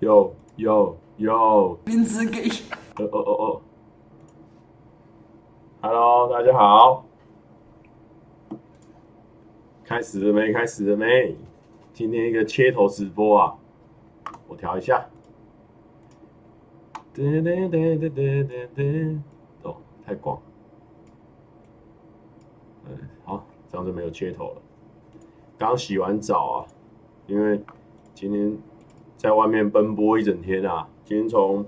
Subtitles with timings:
[0.00, 2.48] 有有有，名字给。
[2.98, 3.60] 哦哦哦哦。
[5.82, 7.04] Hello，大家好。
[9.84, 10.52] 开始了没？
[10.52, 11.36] 开始了没？
[11.92, 13.56] 今天一个切头直播啊，
[14.46, 15.04] 我调一下。
[17.12, 19.18] 噔噔噔噔噔噔噔，
[19.64, 19.76] 哦，
[20.06, 20.40] 太广。
[22.86, 24.62] 嗯，好，这样就没有切头了。
[25.58, 26.66] 刚洗完澡啊，
[27.26, 27.60] 因为
[28.14, 28.56] 今天
[29.18, 30.88] 在外面奔波一整天啊。
[31.04, 31.66] 今天从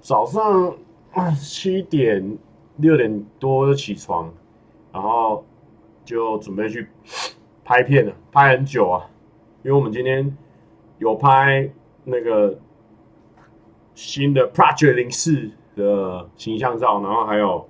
[0.00, 0.76] 早上
[1.40, 2.36] 七点
[2.76, 4.30] 六点多就起床，
[4.92, 5.44] 然后
[6.04, 6.88] 就准备去
[7.64, 9.08] 拍片了，拍很久啊。
[9.62, 10.36] 因为我们今天
[10.98, 11.70] 有拍
[12.04, 12.58] 那个
[13.94, 17.68] 新的 Project 零四的形象照，然后还有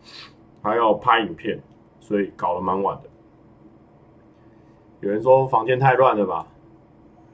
[0.63, 1.61] 还有拍影片，
[2.01, 3.11] 所以搞得蛮晚的。
[5.01, 6.47] 有人说房间太乱了吧？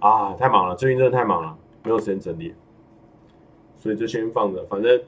[0.02, 2.52] 啊，太忙了，最近真的太忙了，没有时间整理，
[3.76, 4.64] 所以就先放着。
[4.64, 5.00] 反正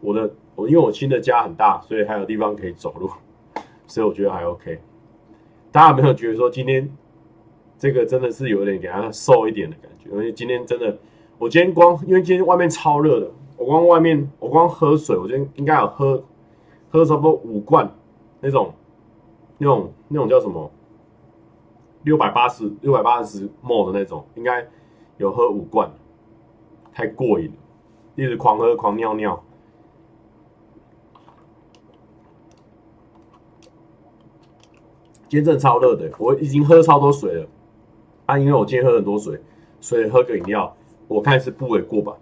[0.00, 3.08] 我的我因为我新的家很大，所以还有地方可以走路，
[3.86, 4.80] 所以我觉得还 OK。
[5.70, 6.90] 大家有没有觉得说今天
[7.78, 10.10] 这个真的是有点给他瘦一点的感觉？
[10.10, 10.98] 因为今天真的，
[11.38, 16.24] 我今天光因为今天外面超热的，我光外面我光喝水，我今天应该有喝
[16.90, 17.88] 喝差不多五罐
[18.40, 18.74] 那种
[19.58, 20.68] 那种那种叫什么？
[22.02, 24.66] 六百八十六百八十 ml 的那种，应该
[25.18, 25.90] 有喝五罐，
[26.92, 27.56] 太过瘾了，
[28.14, 29.42] 一直狂喝狂尿尿。
[35.28, 37.46] 今天真的超热的，我已经喝超多水了
[38.26, 38.36] 啊！
[38.36, 39.40] 因为我今天喝很多水，
[39.80, 42.16] 所以喝个饮料，我看是不为过吧。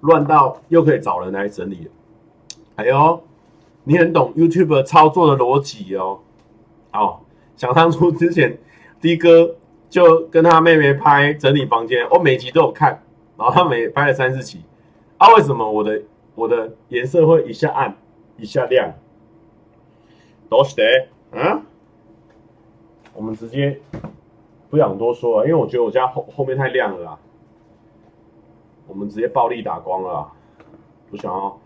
[0.00, 1.90] 乱到又可以找人来整理了，
[2.76, 3.22] 哎呦！
[3.88, 6.20] 你很懂 YouTube 操作的逻辑哦，
[6.92, 7.20] 哦，
[7.56, 8.58] 想当初之前
[9.00, 9.56] ，D 哥
[9.88, 13.02] 就跟他妹妹拍整理房间，我每集都有看，
[13.38, 14.60] 然后他每拍了三四集，
[15.16, 16.02] 啊，为什么我的
[16.34, 17.96] 我的颜色会一下暗
[18.36, 18.92] 一下亮？
[20.50, 20.82] 都是的，
[21.32, 21.62] 嗯，
[23.14, 23.80] 我们直接
[24.68, 27.18] 不想多说了，因为我觉得我家后后面太亮了，
[28.86, 30.32] 我们直接暴力打光了啦，
[31.10, 31.58] 不想要。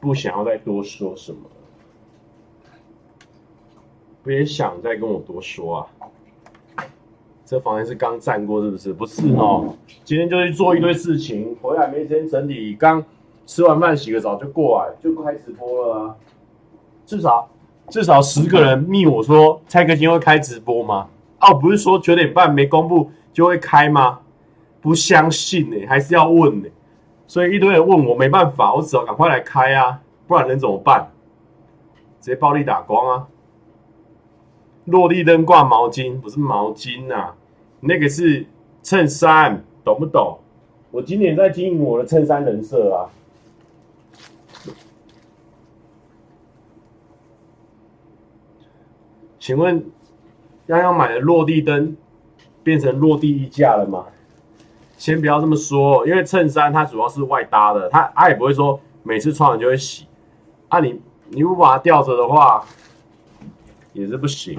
[0.00, 1.40] 不想要再多说什么，
[4.24, 5.86] 别想再跟我多说啊！
[7.44, 8.92] 这房间是刚占过是不是？
[8.92, 12.74] 不是哦，今天就去做一堆事情，回来没时间整理。
[12.74, 13.02] 刚
[13.46, 16.16] 吃完饭洗个澡就过来，就开直播了啊！
[17.06, 17.48] 至少
[17.88, 21.08] 至少十个人密我说蔡哥今天会开直播吗？
[21.40, 24.20] 哦，不是说九点半没公布就会开吗？
[24.82, 26.68] 不相信呢、欸，还是要问呢、
[27.28, 31.10] 所以一堆人问我，没办法，我只好赶快来开啊，不然能怎么办？
[32.20, 33.28] 直接暴力打光啊！
[34.86, 37.36] 落地灯挂毛巾，不是毛巾啊，
[37.80, 38.46] 那个是
[38.82, 40.38] 衬衫，懂不懂？
[40.90, 43.10] 我今年在经营我的衬衫人设啊。
[49.38, 49.84] 请问，
[50.66, 51.94] 丫丫买的落地灯
[52.62, 54.06] 变成落地衣架了吗？
[54.98, 60.06] 先不要这么说，因为衬衫它主要是外搭的，它它也不会说每次穿完就会洗。
[60.68, 62.64] 啊你，你不把它吊着的话，
[63.92, 64.58] 也是不行。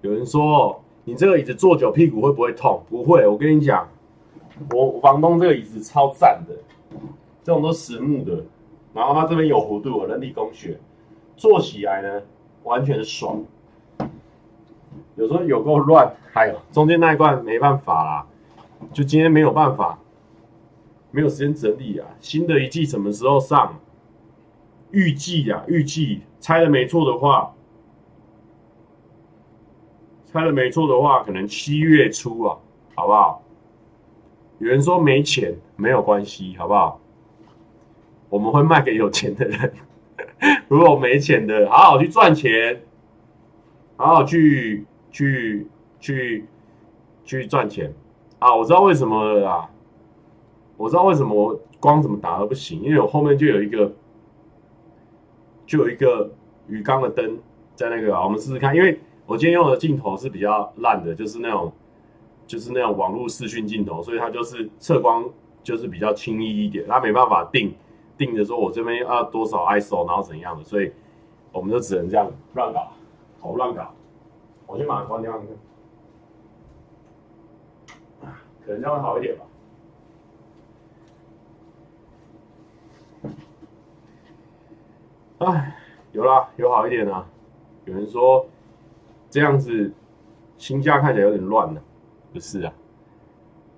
[0.00, 2.82] 有人说，你这个椅子坐久屁股会不会痛？
[2.90, 3.88] 不会，我跟你讲，
[4.72, 6.54] 我房东这个椅子超赞的，
[7.44, 8.42] 这种都实木的。
[8.94, 10.78] 然后它这边有弧度，人体工学，
[11.36, 12.22] 坐起来呢
[12.64, 13.42] 完全爽。
[15.16, 18.26] 有时候有够乱，还有中间那一罐没办法啦，
[18.92, 19.98] 就今天没有办法，
[21.10, 22.06] 没有时间整理啊。
[22.20, 23.78] 新的一季什么时候上？
[24.90, 27.54] 预计啊，预计猜的没错的话，
[30.26, 32.58] 猜的没错的话，可能七月初啊，
[32.94, 33.42] 好不好？
[34.58, 37.00] 有人说没钱，没有关系，好不好？
[38.32, 39.74] 我们会卖给有钱的人。
[40.66, 42.80] 如果没钱的，好好去赚钱，
[43.96, 45.66] 好好去去
[46.00, 46.46] 去
[47.26, 47.92] 去赚钱
[48.38, 48.56] 啊！
[48.56, 49.70] 我知道为什么了啦，
[50.78, 53.92] 我知道为什么我光怎么打都不行，因为我后面就有一个
[55.66, 56.32] 就有一个
[56.68, 57.38] 鱼缸的灯
[57.74, 58.74] 在那个，我们试试看。
[58.74, 61.70] 因为我今天用的镜头是比较烂的，就是那种
[62.46, 65.28] 就是那种网络视讯镜头，所以它就是测光
[65.62, 67.74] 就是比较轻易一点，它没办法定。
[68.16, 70.92] 定着说我这边要多少 ISO，然后怎样的，所以
[71.52, 72.92] 我们就只能这样乱搞，
[73.40, 73.92] 头乱搞。
[74.66, 75.32] 我先把它关掉，
[78.64, 79.44] 可能这样好一点吧。
[85.38, 85.76] 哎，
[86.12, 87.26] 有啦，有好一点啊。
[87.84, 88.46] 有人说
[89.28, 89.92] 这样子
[90.56, 91.84] 新家看起来有点乱了、啊，
[92.32, 92.72] 不是啊，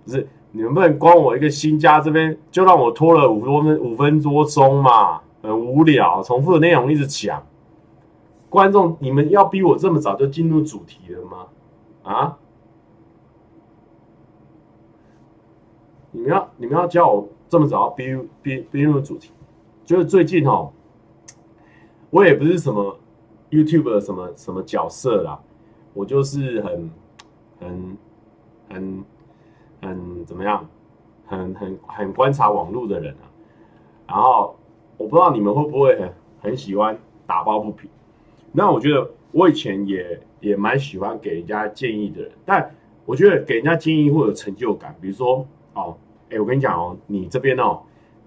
[0.04, 7.44] 不是你们不能光我一个新家这边就让我拖了五多分五分多钟嘛，很无聊，重复的内容一直讲。
[8.48, 11.46] 观众，你们要逼我这么早就进入主题了吗？
[12.04, 12.38] 啊？
[16.12, 19.32] 你们要你们要叫我这么早逼逼逼入主题？
[19.84, 20.70] 就是最近哦，
[22.10, 22.96] 我也不是什么
[23.50, 25.40] YouTube 的什么什么角色啦，
[25.94, 26.90] 我就是很
[27.58, 27.98] 很
[28.70, 29.04] 很
[29.84, 30.66] 很怎么样，
[31.26, 33.24] 很很很观察网络的人啊。
[34.08, 34.56] 然后
[34.96, 36.96] 我不知道你们会不会很很喜欢
[37.26, 37.88] 打抱不平。
[38.52, 42.70] 那我觉得我以前也也蛮喜欢给人家建议的人，但
[43.04, 44.94] 我觉得给人家建议会有成就感。
[45.00, 45.96] 比如说，哦，
[46.30, 47.80] 哎，我跟你讲哦，你这边哦，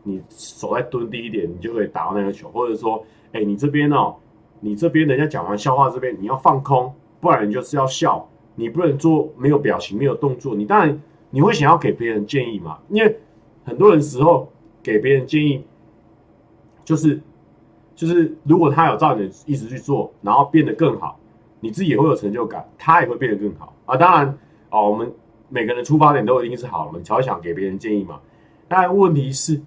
[0.04, 2.50] 你手再蹲低一点，你就可以打到那个球。
[2.50, 4.16] 或者说，哎，你这边哦，
[4.60, 10.56] 你这边人家讲完笑话这边你要放空，不然你就是要笑，你不能做没有表情、没有动作。
[10.56, 13.20] 你当然你会想要给别人建议嘛，因为
[13.64, 14.52] 很多人时候
[14.82, 15.64] 给别人建议
[16.84, 17.20] 就是。
[17.98, 21.20] 就是如果他有照你的意思去做，然后变得更好，
[21.60, 23.98] 你自己也会有成就感，他也会变得更好啊。
[23.98, 24.38] 当然
[24.70, 25.12] 哦，我们
[25.50, 28.20] 每个人的出发点都一定是好的，你才会想给别人建议嘛。
[28.68, 29.60] 但问题是，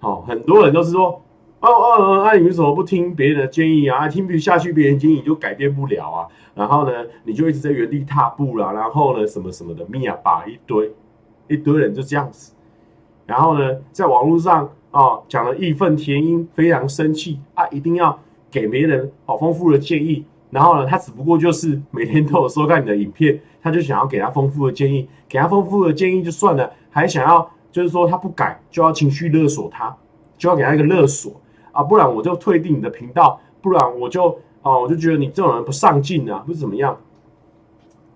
[0.00, 1.22] 哦，很多人都是说，
[1.62, 4.06] 哦哦哦，那、你为什么不听别人的建议啊？
[4.06, 6.28] 听不下去别人建议你就改变不了啊。
[6.54, 6.92] 然后呢，
[7.24, 8.72] 你就一直在原地踏步啦。
[8.72, 10.92] 然后呢，什么什么的，咪呀吧一堆，
[11.48, 12.52] 一堆人就这样子。
[13.24, 14.68] 然后呢，在网络上。
[14.92, 17.66] 哦，讲了义愤填膺，非常生气啊！
[17.68, 18.18] 一定要
[18.50, 20.22] 给别人好丰富的建议。
[20.50, 29.96] 然后呢，他只不过就是每天都有收看你的影片，他就想要给他丰富的建议，给他丰富的建议就算了，还想要就是说他不改就要情绪勒索他，
[30.36, 31.40] 就要给他一个勒索
[31.72, 31.82] 啊！
[31.82, 36.96] 不然我就退订你的频道，不然我就哦，我就觉得你这种人不上进啊，不是怎么样？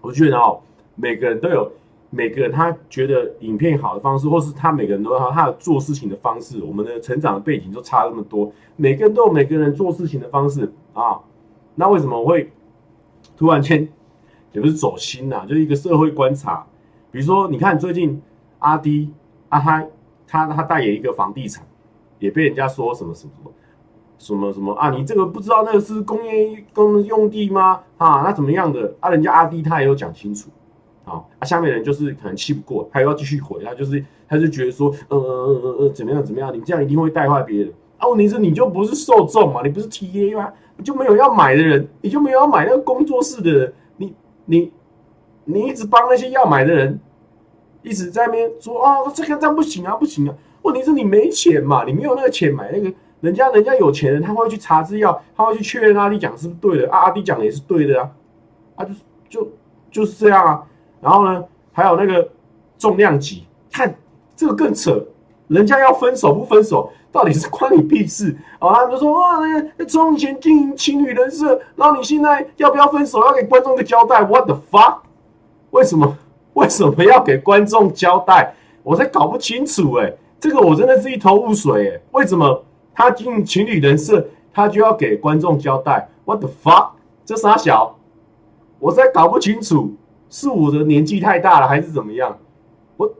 [0.01, 0.61] 我觉得哦，
[0.95, 1.71] 每个人都有。
[2.09, 6.63] 每个人他觉得影片好的方式，或是他每个人都有他的做事情的方式。
[6.63, 11.19] 我们的成长的背景就差那么多，每个人都有每个人做事情的方式啊。
[11.75, 12.51] 那为什么我会
[13.37, 13.87] 突然间
[14.53, 16.65] 也不是走心呐、就是一个社会观察。
[17.11, 18.23] 比如说，你看最近
[18.61, 19.11] 阿滴
[19.49, 19.87] 阿嗨，
[20.29, 21.67] 他他代言一个房地产，
[22.19, 23.53] 也被人家说什么什么
[24.19, 24.91] 什么什么啊？
[24.91, 27.81] 你这个不知道那个是工业工用地吗？
[27.99, 29.11] 啊，那怎么样的啊？
[29.11, 30.49] 人家阿弟他也有讲清楚。
[31.05, 37.73] 好，啊，下面人就是可能气不过，他又要继续回，他就是，他就觉得说，呃呃呃呃，怎么样怎么样，你这样一定会带坏别人。
[37.99, 40.53] 啊，问题是你就不是受众嘛，你不是 TA 吗？
[40.79, 44.15] 你就没有要买的人，你就没有要买那个工作室的人，你
[44.47, 44.73] 你
[45.45, 46.99] 你一直帮那些要买的人，
[47.83, 50.35] 一直在那边说啊，这个这样不行啊，不行啊。
[50.67, 58.11] 问题是你没钱嘛，你没有那个钱买那个，人家人家有钱人，他会去查资料，他会去确认阿滴讲是不是对的，啊，阿弟讲的也是对的啊，
[58.75, 58.93] 啊，就
[59.29, 59.49] 就
[59.93, 60.63] 就是这样啊。
[61.01, 62.29] 然后呢，还有那个
[62.77, 63.95] 重量级，看
[64.35, 65.01] 这个更扯，
[65.47, 68.37] 人家要分手不分手，到底是关你屁事？
[68.59, 73.25] 哦，他们就说哇，那那从前经营情侣人设，然后你现在要不要分手？
[73.25, 74.97] 要给观众一个交代？What the fuck？
[75.71, 76.19] 为什么？
[76.55, 78.55] 为什么要给观众交代？
[78.83, 82.65] 我才搞不清楚哎，这个我真的是一头雾水哎，为什么
[82.95, 86.91] 他进情侣人设，他就要给观众交代？What the fuck？
[87.25, 87.99] 这三小，
[88.79, 89.95] 我在搞不清楚。
[90.29, 92.37] 是我的年纪太大了，还是怎么样？
[92.97, 93.15] 我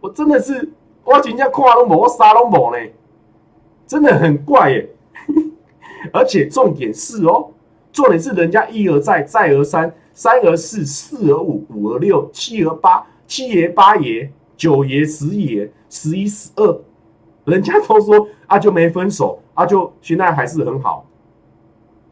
[0.00, 0.72] 我真的是
[1.04, 2.78] 我今天看都无，我啥都无呢，
[3.86, 4.88] 真的很怪耶。
[6.10, 7.50] 而且重点是哦，
[7.92, 16.80] 重点是人家一而再，再而三，三而四，四而五，五而六，七而八，七爷八爷，九爷十爷，十一十二，
[17.44, 21.06] 人家都说啊就没分手，啊就现在还是很好。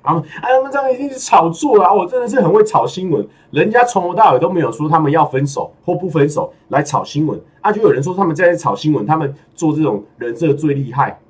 [0.03, 1.93] 啊，他们这样一定是炒作啊！
[1.93, 11.21] 我真的是很会炒新闻，人家从头到尾都没有说他们要分手或不分手来炒新闻啊，就有人说他们在炒新闻，他们做这种人设最厉害。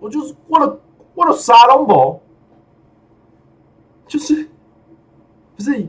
[0.00, 0.80] 我就是我的
[1.14, 2.20] 我的啥都没，
[4.08, 4.48] 就是
[5.54, 5.86] 不是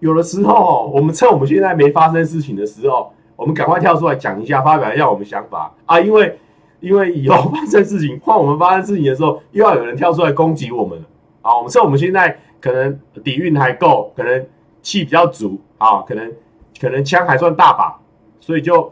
[0.00, 6.38] 有的时候，我们趁我们现在没发生事情的时候，我们赶快跳出来讲一下，发表一下我们想法啊，因为。
[6.80, 11.04] 因为以后发生事情，换我们发生事情的时候，又要有人跳出来攻击我们了
[11.42, 11.54] 啊！
[11.54, 14.46] 我们趁我们现在可能底蕴还够，可能
[14.80, 16.32] 气比较足啊，可能
[16.80, 18.00] 可能枪还算大把，
[18.40, 18.90] 所以就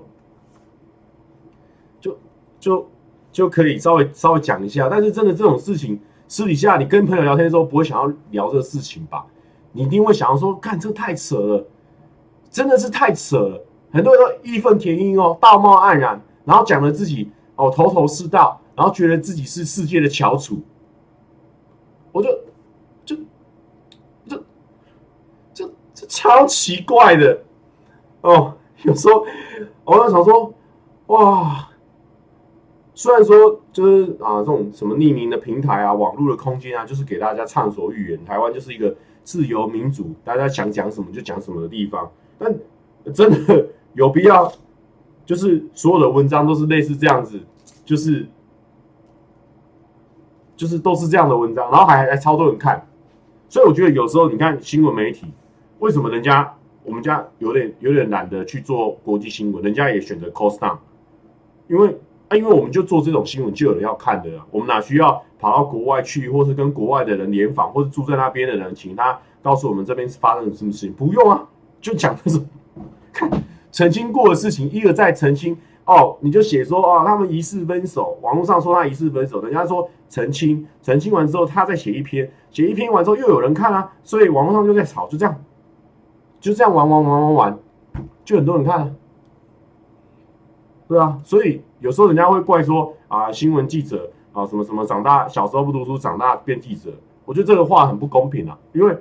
[1.98, 2.18] 就
[2.60, 2.90] 就
[3.32, 4.86] 就可以稍微稍微讲一下。
[4.90, 9.24] 但是真的这种事情，私底下你跟朋友聊天的时候，不会想要聊这个事情吧？
[9.72, 11.66] 你一定会想要说，干这太扯了，
[12.50, 13.64] 真的是太扯了。
[13.92, 17.30] 很多人都义愤填膺哦，道貌岸然，然后讲了自己。
[17.60, 20.62] 哦头头是道，然后觉得自己是世界的翘楚，
[22.12, 22.30] 我就
[23.04, 23.16] 就
[24.28, 24.36] 就
[25.52, 27.42] 就就超奇怪的
[28.20, 28.54] 哦。
[28.84, 29.26] 有时候
[29.82, 30.54] 我就想说，
[31.08, 31.68] 哇，
[32.94, 38.94] 虽然说就是啊这种什么匿名的平台啊，网络的空间啊，就是给大家畅所欲言，台湾就是一个
[39.28, 42.50] 自由民主，大家想讲什么就讲什么的地方，但
[43.12, 44.50] 真的有必要？
[45.26, 47.38] 就是所有的文章都是类似这样子，
[47.84, 48.26] 就是
[50.56, 52.88] 就是都是这样的文章，然后还还超多人看，
[53.50, 55.26] 所以我觉得有时候你看新闻媒体，
[55.80, 60.78] 为什么人家我们家有点有点懒得去做国际新闻，人家也选择 cost down，
[61.68, 61.94] 因为
[62.28, 70.92] 啊，因为我们就做这种新闻就有人要看的，我们哪需要跑到国外去，或是跟国外的人联访，或是住在那边的人，请他告诉我们这边是发生了什么事情？
[70.92, 71.46] 不用啊，
[71.80, 72.40] 就讲的是
[73.12, 73.30] 看。
[73.70, 85.44] 澄清过的事情，一而再澄清哦，你就写说哦，他们疑似分手，网络上说他疑似分手，人家说澄清，澄清完之后他再写一篇，写一篇完之后又有人看啊，所以网络上就在吵，就这样，
[86.40, 87.58] 就这样玩玩玩玩玩，
[88.24, 88.90] 就很多人看啊，
[90.88, 96.90] 对啊，所以有时候人家会怪说啊，新闻记者啊什么什么长大小时候不读书，长大变记者，
[97.26, 98.96] 我觉得这个话很不公平啊，因为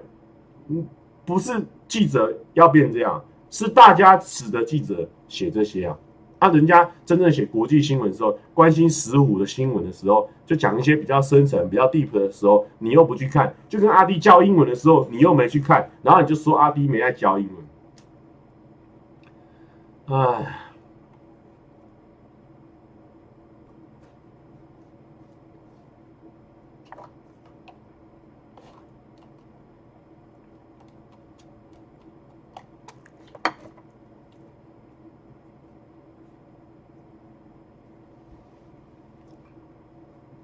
[0.67, 0.85] 嗯，
[1.25, 3.23] 不是记者要变这样。
[3.49, 5.97] 是大家使得记者写这些啊，
[6.39, 17.49] 啊，人家真正写国际新闻的时候，关心十五的新闻的时候，就讲一些比较深层、比较 deep 的时候，你又不去看，就跟阿弟教英文的时候，你又没去看，然后你就说阿弟没在教英
[20.09, 20.66] 文，唉。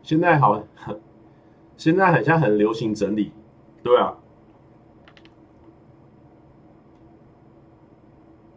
[0.03, 0.61] 现在好，
[1.77, 3.31] 现在好像很流行整理，
[3.81, 4.15] 对啊。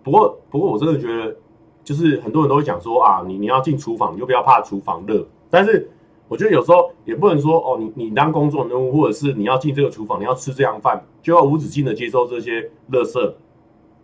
[0.02, 1.36] 不过，不过我真的觉得，
[1.82, 5.26] 就是很多人都会讲说啊，你你要进厨房，你就不要怕厨房热。
[5.48, 5.88] 但是，
[6.28, 13.34] 我觉得有时候也不能说哦，你你当工作人物，或者是你要进这个厨房，你要吃这样饭，就要无止境的接受这些垃圾。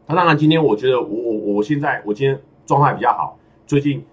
[0.06, 4.04] 那当然，今天我觉得我我我现在我今天状态比较好，最近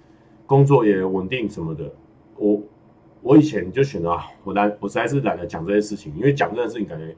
[0.45, 1.91] 工作也稳定什么的，
[2.35, 2.59] 我。
[3.21, 7.13] 我以前就选择啊，我懒，我实在是懒得讲这些事情，因为讲这件事情感觉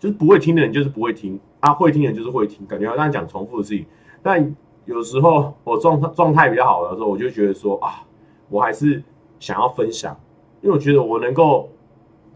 [0.00, 3.84] 就是不会听的人就是不会听啊，会听的人就是会听，感觉好像讲重复的事情。
[4.22, 4.54] 但
[4.86, 8.02] 有时候我状态状态比较好的时候，我就觉得说啊，
[8.48, 9.02] 我还是
[9.38, 10.18] 想要分享，
[10.62, 11.68] 因为我觉得我能够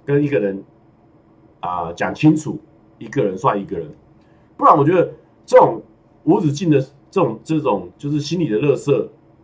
[0.04, 0.62] 跟一个人
[1.60, 2.60] 啊讲清楚，
[2.98, 3.88] 一个人算一个人，
[4.56, 5.10] 不然我觉得
[5.46, 5.80] 这种
[6.24, 6.78] 无止境的
[7.10, 8.92] 这种这种就是心里的垃圾，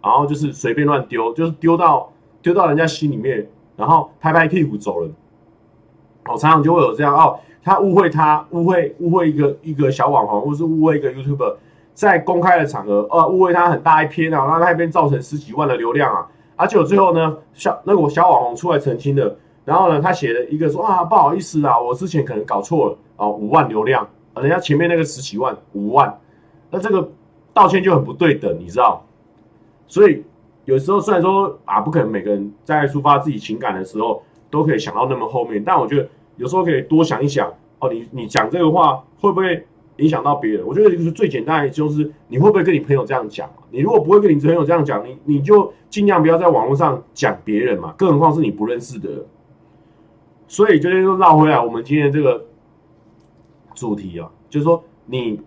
[0.02, 2.12] 然后就是随便乱丢，就是丢到。
[2.42, 5.12] 丢到人家心里面，然后拍拍屁股走人。
[6.25, 11.57] 哦，常常就会有这样哦，他误会他误会误会一个一个小网红，或是误会一个 YouTuber，
[11.95, 26.14] 在公开的场合，呃，误会他很大一篇啊，让那边造成十几万的流量啊，而且最后呢，小那个小网红出来澄清的，然后呢，他写了一个说啊，不好意思啊，我之前可能搞错了啊，五万流量，人家前面那个十几万五万，
[26.71, 27.11] 那这个
[27.54, 29.02] 道歉就很不对等，你知道，
[29.87, 30.23] 所以。
[30.68, 36.06] 有时候虽然说啊，不可能每个人在抒发自己情感的时候都可以想到那么后面，但我觉得
[36.37, 40.66] 有时候可以多想一想哦，你你讲这个话会不会影响到别人？
[40.66, 43.48] 我觉得就是最简单的，就是你会不会跟你朋友这样讲？
[43.70, 49.25] 你如果不会跟你朋友这样讲，你你就尽量不要在网络上讲别人嘛，更何况是你不认识的。
[50.48, 52.44] 所以就是说绕回来，我们今天这个
[53.75, 55.40] 主题啊，就是说你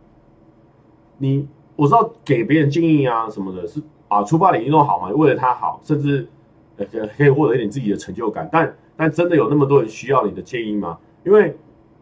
[1.19, 3.79] 你我知道给别人建议啊什么的，是。
[4.11, 6.27] 啊，出发点一定都好嘛，为了他好，甚至
[6.75, 6.85] 呃
[7.17, 8.47] 可以获得一点自己的成就感。
[8.51, 10.97] 但但真的有那么多人需要你的建议吗？
[11.23, 11.55] 因为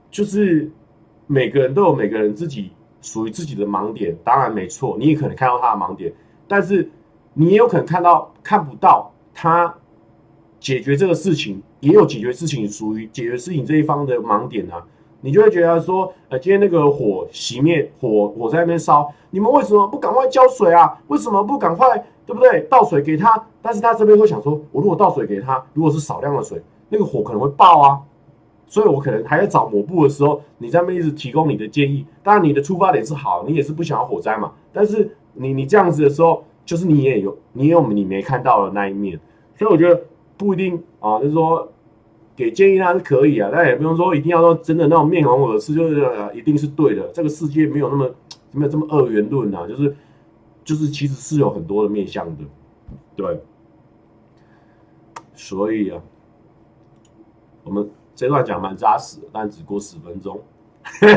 [0.09, 0.71] 就是
[1.27, 6.11] 每个人都有每个人自己属于自己的盲点，当然没错，你也可能看到他的盲点，
[6.47, 6.89] 但是
[7.35, 9.71] 你也有可能看到看不到他
[10.59, 14.83] 解决这个事情，也有解决事情属于解决事情这一方的盲点啊。
[15.21, 20.97] 你就会觉得说，呃，今天那个火熄灭，火火在那边烧，你们为什么不赶快浇水啊？
[21.07, 22.61] 为什么不赶快，对不对？
[22.69, 23.41] 倒水给他。
[23.61, 27.99] 但是他这边会想说，我如果倒水给他，如果是少量的水，那个火可能会爆啊。
[28.67, 32.05] 所以我可能还在找抹布的时候，你在那边一直提供你的建议。
[32.23, 34.53] 当然你的出发点是好，你也是不想要火灾嘛。
[34.71, 39.19] 但是你你这样子的时候，就是你也有你也有你没看到的那一面。
[39.57, 40.01] 所以我觉得
[40.37, 41.67] 不一定啊，就是说。
[42.39, 47.05] 给建议他是可以啊，但也不用说一定要说真的那种面红耳赤，就是一定是对的。
[47.09, 48.09] 这个世界没有那么
[48.53, 49.93] 没有这么二元论啊，就是
[50.63, 52.45] 就是其实是有很多的面向的，
[53.17, 53.41] 对。
[55.35, 56.01] 所以啊，
[57.65, 60.41] 我们这段讲蛮扎实，但只过十分钟。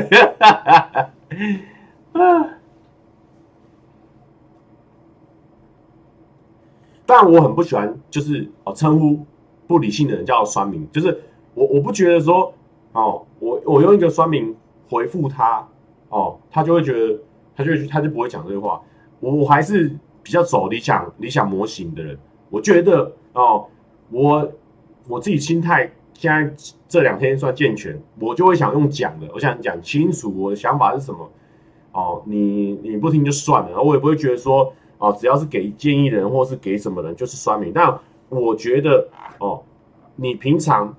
[7.07, 9.25] 但我很不喜欢，就是哦称呼
[9.66, 11.21] 不理性的人叫酸民，就是
[11.54, 12.52] 我我不觉得说
[12.92, 14.54] 哦，我我用一个酸民
[14.88, 15.66] 回复他
[16.09, 17.19] 哦，他就会觉得
[17.57, 18.81] 他就他就不会讲这句话。
[19.21, 19.88] 我我还是
[20.23, 22.19] 比较走理想理想模型的人，
[22.50, 23.66] 我觉得哦。
[24.14, 24.47] 我
[25.09, 26.54] 我自己心态现在
[26.87, 31.31] 这两天算健全，我就会想用讲的，我想讲清楚我的想法是什么。
[31.92, 37.73] 哦，你你不听就算了，我也不会觉得说哦，只要是给建议的人或是给什么人就是酸民。
[37.73, 37.99] 但
[38.41, 39.09] 我觉得
[39.39, 39.62] 哦，
[40.17, 40.95] 你平常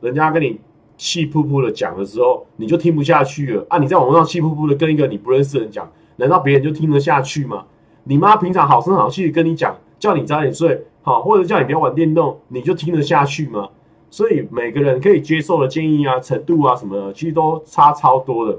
[0.00, 0.60] 人家跟你
[0.96, 3.78] 气噗噗的讲的时候，你就听不下去了啊！
[3.78, 7.66] 你在网络上气噗噗的跟一个你不认识的人讲，难道别人就听得下去吗？
[8.04, 10.84] 你妈平常好声好气的跟你讲，叫你早点睡。
[11.02, 13.68] 好，或者叫你不要玩电动，你就听得下去吗？
[14.08, 18.56] 所以每个人可以接受的建议啊、程度啊什么的，其实都差超多的。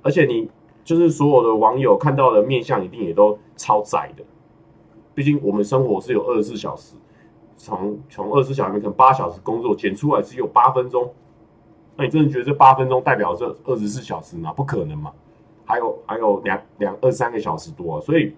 [0.00, 0.48] 而且你
[0.82, 4.24] 就是所有的网友看到的面相，一定也都超窄的。
[5.14, 6.94] 毕竟我们生活是有二十四小时，
[7.56, 11.12] 从从二十四小时里面可能八小时工作，减出来只有八分钟。
[11.96, 14.52] 那你真的觉得这八分钟代表这二十四小时吗？
[14.52, 15.12] 不可能嘛！
[15.64, 18.34] 还有还有两两二三个小时多，所以。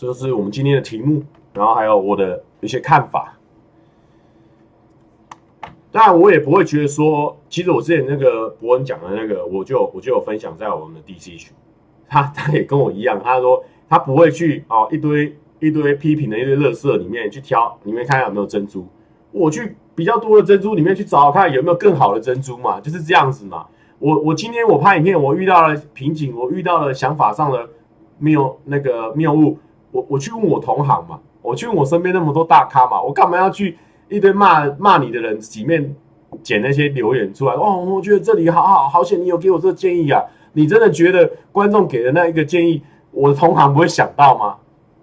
[0.00, 3.36] 这就是我们今天的题目，然后还有我的一些看法。
[5.90, 11.52] 当然，我也不会觉得说，其实我之前那个博文讲的那个，我就我就有分享在我们的 DC 群，
[12.06, 18.86] 他他也跟我一样，他说他不会去哦一堆一堆批评的一堆垃圾里面去挑，里面看看有没有珍珠。
[19.32, 23.66] 我去比较多的珍珠里面去找看有没有更好的珍珠嘛，就是这样子嘛。
[23.98, 27.68] 我我今天我拍影片，我遇到了瓶颈，我遇到了想法上的
[28.18, 29.58] 谬那个谬误。
[29.90, 33.76] 我我去问我同行嘛，我去问我身边那么多大咖嘛，我干嘛要去
[34.08, 35.96] 一堆骂骂你的人里面
[36.42, 37.54] 捡那些留言出来？
[37.54, 40.22] 哦，我觉得这里好好好险，你有给我这个建议啊！
[40.52, 42.82] 你真的觉得观众给的那一个建议，
[43.18, 44.56] 我的同行不会想到吗？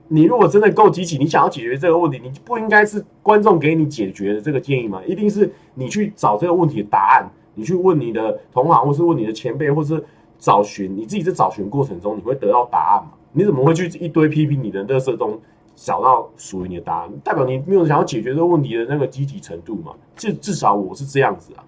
[0.08, 5.02] 你如果真的够积极，你想要解决这个问题，你不应该是观众给你解决的这个建议吗？
[5.06, 10.02] 一定是你去找这个问题的答案，你去问你的同行，或是问你的前辈，或是
[10.38, 13.10] 找寻你自己在找寻过程中，你会得到答案吗？
[13.34, 15.38] 你怎么会去一堆批评你的垃圾中
[15.76, 17.12] 找到属于你的答案？
[17.24, 19.92] 代表你没有想要解决这个问题的那个积极程度嘛？
[20.16, 21.66] 至至少我是这样子啊。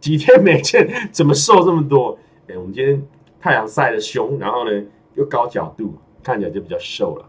[0.00, 2.18] 几天没见，怎么瘦这么多？
[2.48, 3.02] 哎、我们今天
[3.40, 4.82] 太阳晒得凶，然后呢
[5.18, 7.28] 又高角度，看起来就比较瘦了。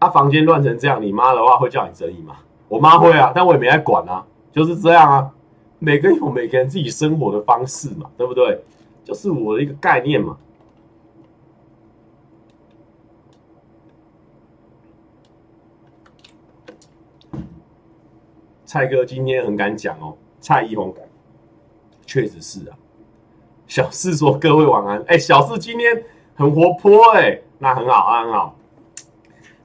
[0.00, 2.38] 他、房间乱成这样，你妈的话会叫你整理吗？
[2.68, 5.34] 我妈会啊，但我也没来管啊，就是这样啊。
[5.78, 8.62] 每个人有每个人自己生活的方式嘛，对不对？
[9.04, 10.38] 就是我的一个概念嘛。
[18.64, 20.94] 蔡哥今天很敢讲哦，蔡依红，
[22.04, 22.76] 确实是啊。
[23.66, 26.04] 小四说各位晚安，哎，小四今天
[26.34, 28.54] 很活泼哎，那很好，很好。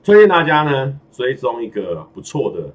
[0.01, 2.73] 推荐大家呢追踪一个不错的、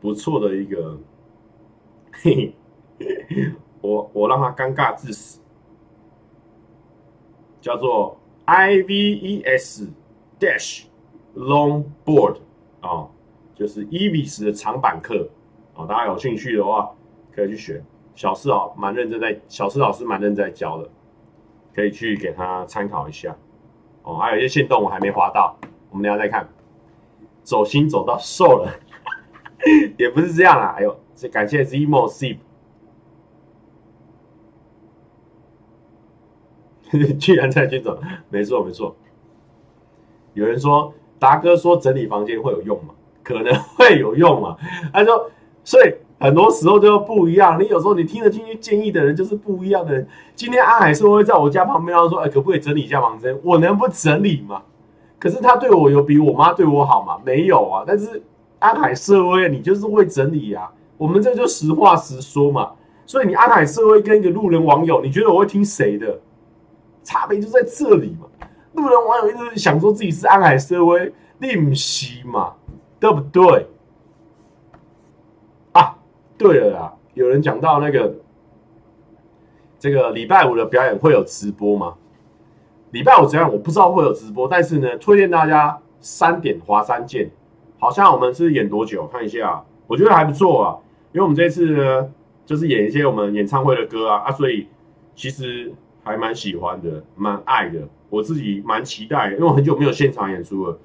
[0.00, 0.96] 不错的一个。
[2.12, 2.54] 嘿
[3.00, 5.40] 嘿，我我让他尴尬致死，
[7.60, 9.88] 叫做 I V E S
[10.38, 10.84] Dash
[11.34, 12.36] Longboard
[12.80, 13.08] 啊、
[13.56, 15.28] 就是 EVIS 的长板课、
[15.76, 16.90] 哦，大家有兴趣的话
[17.34, 17.82] 可以去学。
[18.14, 20.88] 小四哦，蛮认真在，小四老师蛮认真在教的，
[21.74, 23.36] 可以去给他参考一下
[24.02, 24.16] 哦。
[24.16, 25.54] 还有一些线动我还没滑到，
[25.90, 26.48] 我们等下再看。
[27.42, 28.72] 走心走到瘦了，
[29.98, 30.96] 也不是这样啊，哎呦。
[31.32, 32.36] 感谢 Zemo Sip，
[37.18, 38.94] 居然在军长，没错没错。
[40.34, 42.94] 有人说达哥说整理房间会有用吗？
[43.22, 44.58] 可能会有用嘛。
[44.92, 45.30] 他说，
[45.66, 47.60] 所以很多时候就不一样。
[47.60, 50.06] 你有时候你听得进去建议的人就是不一样的人。
[50.36, 53.36] 今天阿海是会在我家旁边，他说：“哎，可不可以整理一下房间？
[53.42, 54.62] 我能不整理吗？”
[55.18, 57.18] 可是他对我有比我妈对我好吗？
[57.24, 57.82] 没有啊。
[57.84, 58.22] 但是
[58.60, 60.70] 阿海社会，你就是会整理、啊。
[60.96, 62.70] 我们这就实话实说嘛，
[63.04, 66.20] 所以你安海社会跟一个路人网友，你觉得我会听谁的？
[67.02, 68.28] 差别就在这里嘛。
[68.74, 72.52] 路人网友一直想说自己是安海社会，你不是嘛，
[73.00, 73.66] 对不对？
[76.38, 78.14] 对了啦，有人讲到那个
[79.78, 81.94] 这个礼拜五的表演会有直播吗？
[82.90, 83.50] 礼拜五怎样？
[83.52, 87.30] 我不知道会有直播，但是呢，推荐大家三点华山见。
[87.78, 89.06] 好像我们是演多久？
[89.08, 90.78] 看一下，我觉得还不错啊。
[91.12, 92.10] 因为我们这次呢，
[92.44, 94.66] 就是演一些我们演唱会的歌啊啊，所以
[95.14, 95.72] 其实
[96.02, 100.78] 还蛮喜欢的，蛮爱的，我自己蛮期待，因为我很久没有现场演出了，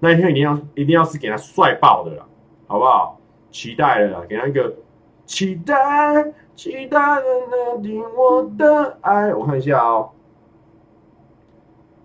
[0.00, 2.24] 那一天一定要一定要是给他帅爆的啦，
[2.66, 3.20] 好不好？
[3.50, 4.74] 期待了啦，给他一个
[5.26, 5.74] 期待，
[6.54, 10.10] 期待的那听我的爱，我看一下哦，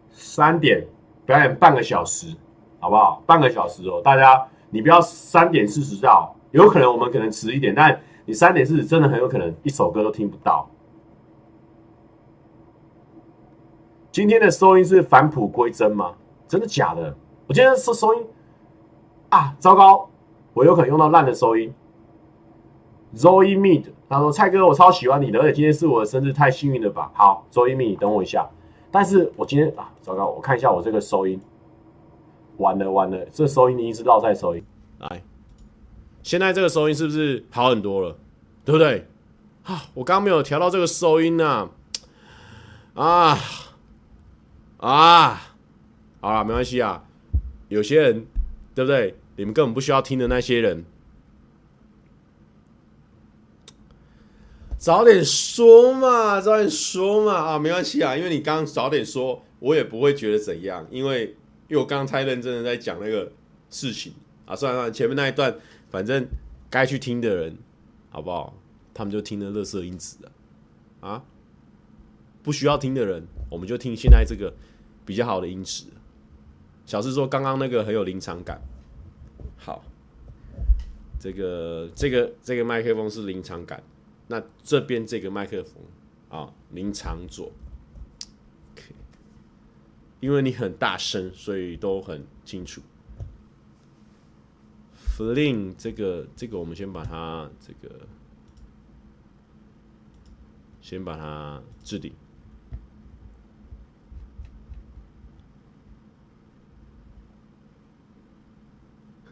[0.10, 0.86] 三点
[1.26, 2.36] 表演半个小时，
[2.80, 3.22] 好不好？
[3.26, 10.68] 半个小时哦，大家你不要三点四十到，有可能我们可能迟一点，但你三点四十真的很有可能一首歌都听不到。
[14.12, 16.16] 今天的收音是返璞归真吗？
[16.48, 17.16] 真的假的？
[17.48, 18.28] 我今天收收音
[19.30, 20.10] 啊，糟糕，
[20.54, 21.74] 我有可能用到烂的收音。
[23.16, 28.50] Zoe Mead，他说：“蔡哥，我超喜欢你的，而且今天是我的生日，太幸运了吧？”好，Zoe Mead，等我一下。
[28.92, 31.40] 但是我今天啊，糟糕，我看一下我这个收音，
[32.58, 34.64] 完了完了，这收音你一直绕在收音。
[35.00, 35.22] 来，
[36.24, 38.18] 现在这个收音是不是好很多了？
[38.64, 39.08] 对不对？
[39.64, 41.70] 啊，我刚刚没有调到这个收音呢。
[42.94, 43.38] 啊。
[44.78, 45.42] 啊，
[46.20, 47.04] 好了，没关系啊。
[47.70, 48.26] 有些人，
[48.74, 49.16] 对不对？
[49.36, 50.84] 你们根本不需要听的那些人，
[54.82, 57.36] 早点说嘛，早点说嘛。
[57.36, 61.36] 啊，没关系啊，因为你刚早点说，我也不会觉得怎样，因为
[61.68, 63.32] 因为我刚刚太认真的在讲那个
[63.70, 64.12] 事情
[64.48, 64.56] 啊。
[64.56, 65.56] 算了算了，前面那一段，
[65.92, 66.26] 反正
[66.68, 67.56] 该去听的人，
[68.10, 68.58] 好不好？
[68.92, 70.32] 他们就听了乐色因子的。
[71.00, 71.24] 啊，
[72.42, 74.52] 不需要听的人，我们就听现在这个。
[75.04, 75.86] 比较好的音质，
[76.86, 78.62] 小四说刚刚那个很有临场感。
[79.58, 79.84] 好，
[81.20, 83.82] 这个这个这个麦克风是临场感，
[84.32, 85.84] 那这边这个麦克风
[86.30, 87.52] 啊，您常做。
[88.72, 88.96] ，OK，
[90.22, 92.82] 因为你很大声，所以都很清楚。
[94.96, 98.08] Fling 这个这个我们先把它这个
[100.80, 102.14] 先把它置顶。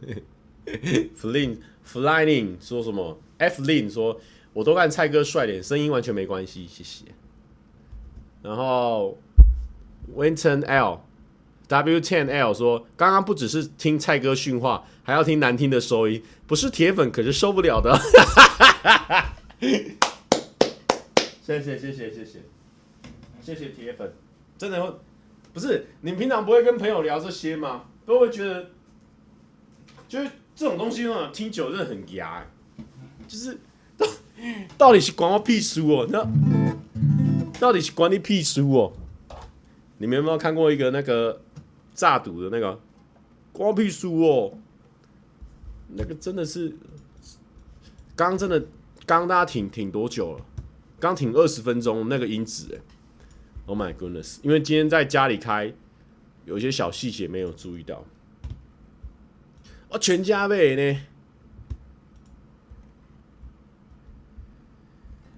[1.16, 4.20] Flin Flying 说什么？F Lin 说，
[4.54, 7.06] 我都看蔡哥帅脸，声音完全没关系，谢谢。
[8.42, 9.18] 然后
[10.16, 11.02] Winton L
[11.68, 18.00] W Ten L 说，刚刚不只是听蔡哥训话，还要听难听的收音，不是铁粉可是受不了的。
[19.60, 22.40] 谢谢谢谢谢谢
[23.42, 24.12] 谢谢铁粉，
[24.58, 24.94] 真的会
[25.54, 27.86] 不是你们平常不会跟朋友聊这些吗？
[28.06, 28.68] 都会觉得。
[30.08, 32.44] 就是这种东西呢，听久真的很牙、
[33.28, 33.56] 就是
[34.78, 36.08] 到底是关我屁事哦？
[36.10, 36.26] 那
[37.60, 38.94] 到底是关你屁事哦？
[39.98, 41.42] 你们有没有看过一个那个
[41.94, 42.80] 诈赌的那个
[43.52, 44.54] 关我屁事哦？
[45.90, 46.76] 那个真的是
[48.16, 48.66] 刚真的
[49.06, 50.46] 刚大家挺挺多久了？
[51.00, 52.80] 刚挺二十分钟那个音质哎
[53.66, 54.38] ！Oh my goodness！
[54.42, 55.74] 因为今天在家里开，
[56.46, 58.04] 有一些小细节没有注意到。
[59.90, 61.00] 我全家买呢。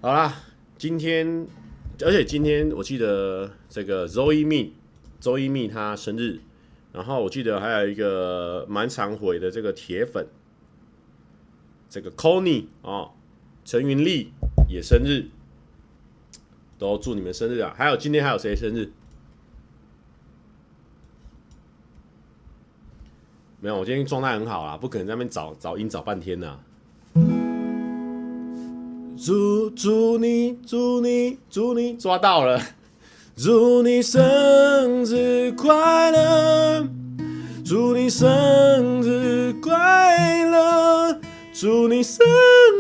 [0.04, 0.34] 好啦，
[0.80, 1.46] 今天，
[2.04, 6.40] 而且今天我记得这个 Zoe Me，Zoe Me 他生日，
[6.92, 10.26] 然后我记得还有一个蛮常回的这个铁粉，
[11.88, 13.12] 这个 Connie 哦，
[13.64, 14.32] 陈云丽
[14.68, 15.28] 也生日，
[16.80, 17.72] 都祝你们生日啊！
[17.78, 18.92] 还有今天还有谁生日？
[23.60, 26.60] 没有，我今天状态很好啦，不可能在那边找找音找半天呐。
[29.24, 32.60] 祝祝你祝你祝你抓到了，
[33.38, 36.88] 祝你生日快乐，
[37.64, 38.28] 祝你生
[39.04, 41.20] 日快乐，
[41.54, 42.26] 祝你生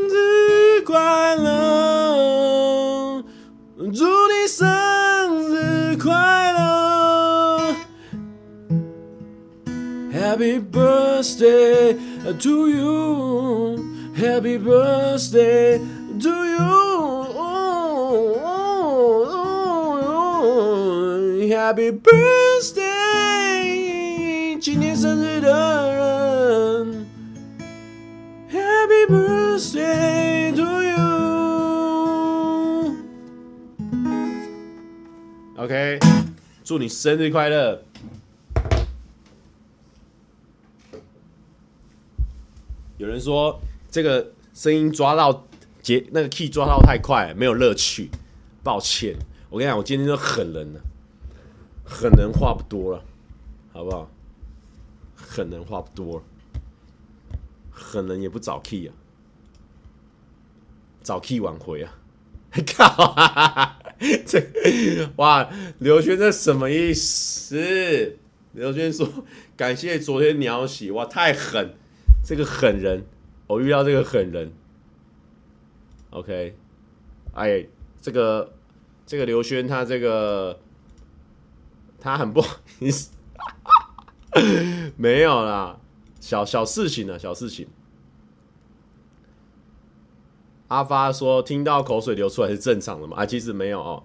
[0.09, 3.23] 日快乐，
[3.93, 4.67] 祝你生
[5.47, 7.75] 日快乐。
[10.11, 11.95] Happy birthday
[12.39, 13.77] to you,
[14.15, 15.79] Happy birthday
[21.71, 22.83] Happy birthday，
[24.59, 25.47] 今天生日的
[25.95, 27.07] 人
[28.51, 30.99] ，Happy birthday to you。
[35.55, 35.97] OK，
[36.65, 37.81] 祝你生日快乐。
[42.97, 45.47] 有人说这个声音抓到
[45.81, 48.09] 节那个 key 抓到太快，没有乐趣。
[48.61, 49.15] 抱歉，
[49.49, 50.81] 我跟你讲，我今天就狠人了，
[51.91, 53.03] 狠人话不多了，
[53.73, 54.09] 好不好？
[55.13, 56.23] 狠人话不多了，
[57.69, 58.93] 狠人也不找 key 啊，
[61.03, 61.93] 找 key 挽回啊！
[62.75, 63.15] 靠，
[64.25, 64.41] 这
[65.17, 65.49] 哇，
[65.79, 68.17] 刘轩这什么意思？
[68.53, 69.07] 刘轩说
[69.55, 71.75] 感谢昨天鸟喜，哇，太狠，
[72.23, 73.05] 这个狠人，
[73.47, 74.53] 我遇到这个狠人。
[76.09, 76.55] OK，
[77.33, 77.67] 哎，
[78.01, 78.53] 这个
[79.05, 80.59] 这个刘轩他这个
[82.01, 83.11] 他很不好意思，
[84.97, 85.79] 没有啦，
[86.19, 87.67] 小小事情呢，小事情。
[90.67, 93.17] 阿发说：“听到口水流出来是正常的嘛？
[93.17, 94.03] 啊，其实没有哦。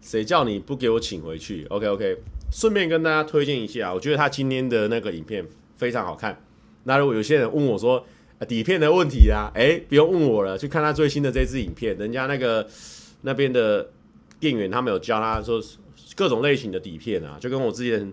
[0.00, 2.22] 谁叫你不给我请回去？OK OK。
[2.52, 5.44] 顺便跟大家推荐一下，我觉得他今天的那个影片
[5.76, 6.40] 非常好看。
[6.84, 8.06] 那如果有些人问我说
[8.46, 11.98] 底片的问题啊，诶，不用问我了，去看他最新的这支影片。
[11.98, 12.64] 人家那个
[13.22, 13.90] 那边的
[14.38, 15.60] 店员他们有教他说
[16.18, 18.12] 各种类型的底片啊，就跟我之前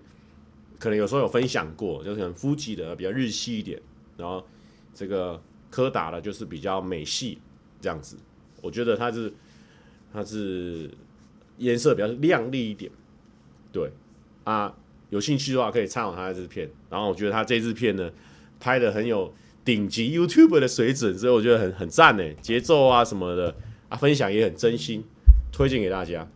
[0.77, 3.81] 可能有时候有分享过，就是可能 Fuji 的比较日系一点，
[4.15, 4.45] 然后
[4.93, 5.41] 这个
[5.71, 7.39] 柯达的就是比较美系。”
[7.81, 8.15] 这样子，
[8.61, 9.31] 我觉得它是
[10.13, 10.89] 它是
[11.57, 12.91] 颜色比较亮丽一点，
[13.71, 13.91] 对
[14.43, 14.75] 啊，
[15.09, 16.69] 有兴趣的话可以参考它的这支片。
[16.89, 18.11] 然后我觉得它这支片呢
[18.59, 23.55] 拍的很有顶级 YouTuber 的水准，所以我觉得很很赞呢，节奏啊什么的
[23.89, 25.03] 啊，分享也很真心，
[25.51, 26.27] 推荐给大家。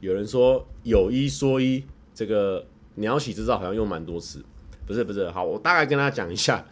[0.00, 1.84] 有人说有一说一，
[2.14, 2.64] 这个
[2.96, 4.44] 鸟喜制造好像用蛮多次，
[4.86, 6.64] 不是不是，好，我大概跟大家讲一下。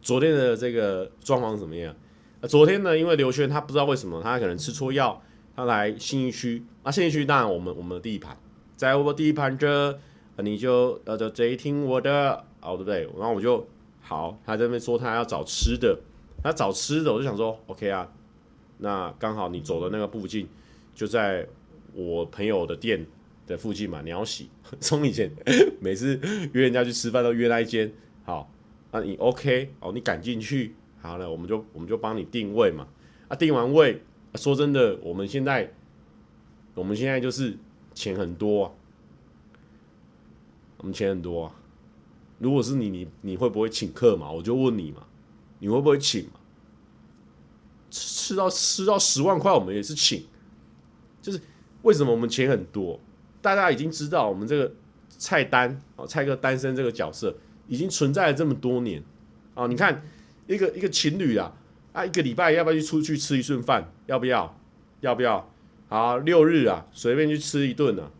[0.00, 1.94] 昨天的这个状况怎么样？
[2.40, 5.22] 啊，昨天呢，因为刘轩他不知道为什么他可能吃错药，
[5.54, 8.36] 他来信义区啊，信义区当然我们我们的地盘，
[8.76, 9.96] 在我地盘这，
[10.38, 13.02] 你就呃就贼听我的哦，对不对？
[13.16, 13.64] 然后我就
[14.00, 15.96] 好，他在那边说他要找吃的，
[16.42, 18.10] 他找吃的，我就想说 OK 啊，
[18.78, 20.48] 那刚好你走的那个附近
[20.96, 21.46] 就在
[21.94, 23.06] 我朋友的店
[23.46, 24.48] 的附近嘛，鸟喜，
[24.80, 25.30] 从以前
[25.80, 26.18] 每次
[26.52, 27.92] 约人家去吃饭都约那一间，
[28.24, 28.50] 好。
[28.94, 32.86] 那你 OK 哦，你赶进去，好了，我们就我们就帮你定位嘛。
[33.28, 34.02] 啊，定完位，
[34.34, 35.72] 说真的，我们现在
[36.74, 37.56] 我们现在就是
[37.94, 38.72] 钱很多啊，
[40.76, 41.54] 我们钱很多啊。
[42.38, 44.30] 如果是你，你你会不会请客嘛？
[44.30, 45.06] 我就问你嘛，
[45.58, 46.32] 你会不会请嘛？
[47.90, 50.26] 吃到吃到十万块，我们也是请。
[51.22, 51.40] 就是
[51.82, 52.98] 为什么我们钱很多？
[53.40, 54.72] 大家已经知道我们这个
[55.08, 57.34] 菜单哦，蔡哥单身这个角色。
[57.68, 59.02] 已经存在了这么多年，
[59.54, 60.02] 哦，你看
[60.46, 61.54] 一个一个情侣啊，
[61.92, 63.90] 啊，一个礼拜要不要去出去吃一顿饭？
[64.06, 64.58] 要不要？
[65.00, 65.48] 要不要？
[65.88, 68.10] 好，六日啊，随便去吃一顿啊，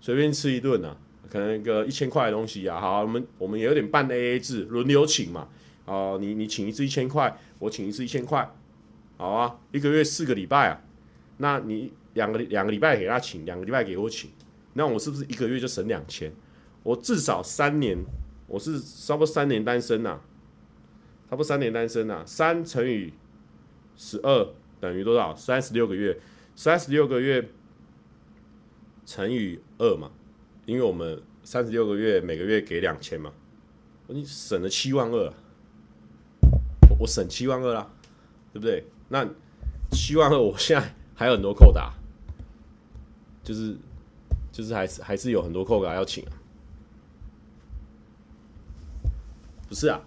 [0.00, 0.96] 随便吃一顿啊，
[1.30, 5.48] 可能一个一千块的东西啊，好，我们我们也有点半 AA 制，轮流请嘛，
[5.86, 8.50] 哦，你你请一次一千块，我请一次一千块，
[9.16, 10.82] 好啊，一个月四个礼拜啊，
[11.38, 14.28] 那你两个两个礼拜给他请，两个礼拜给我请，
[14.74, 16.30] 那我是不是一个月就省两千？
[16.82, 18.04] 我至少三年。
[18.50, 20.18] 我是差不多三年单身呐、
[21.28, 23.12] 差不多三年单身呐、啊，三乘以
[23.94, 24.48] 十二
[24.80, 25.36] 等于多少？
[25.36, 26.18] 三十六个月，
[26.56, 27.46] 三十六个月
[29.04, 30.10] 乘以二嘛，
[30.64, 33.30] 因为我们三十六个月每个月给两千嘛，
[34.06, 35.34] 你省了七万二、啊，
[36.98, 37.92] 我省七万二啦，
[38.54, 38.82] 对不对？
[39.10, 39.28] 那
[39.90, 41.92] 七万二，我现在还有很多扣打，
[43.48, 43.74] 就是
[44.52, 46.32] 就是还是还是有很多扣卡要请啊。
[49.66, 50.02] 不是啊，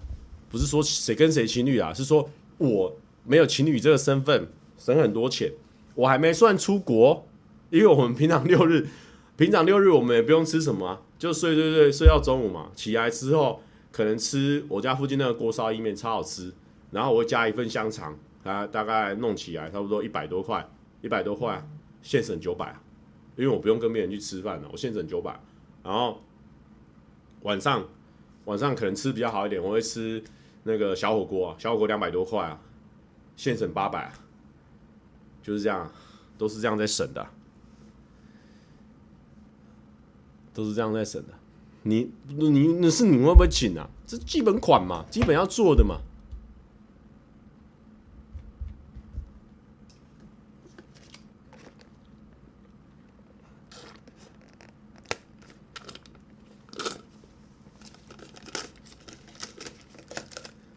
[0.48, 5.52] 不是说谁跟谁情侣啊，是说我没有情侣这个身份，省很多钱。
[5.96, 7.26] 我还没算出国，
[7.72, 8.88] 因为我们平常六日，
[9.36, 12.70] 平常六日我们也不用吃什么，就睡睡睡睡到中午嘛。
[12.76, 13.60] 起来之后
[13.92, 16.54] 可能吃我家附近那个锅烧意面，超好吃。
[16.92, 20.70] 然后我会加一份香肠，啊，大概弄起来差不多一百多块，
[21.02, 21.68] 一百多块，
[22.04, 22.82] 现省九百啊，
[23.36, 25.40] 因为我不用跟别人去吃饭了，我现省九百。
[25.84, 26.22] 然后
[27.42, 27.86] 晚上。
[28.46, 30.22] 晚上可能吃比较好一点，我会吃
[30.64, 32.60] 那个小火锅啊，小火锅两百多块啊，
[33.36, 34.12] 现省八百，
[35.44, 35.90] 就是这样，
[36.40, 37.28] 都是这样在省的，
[40.52, 41.34] 都是这样在省的。
[41.84, 43.88] 你你那是你会不会请啊？
[44.08, 46.02] 这基本款嘛，基本要做的嘛。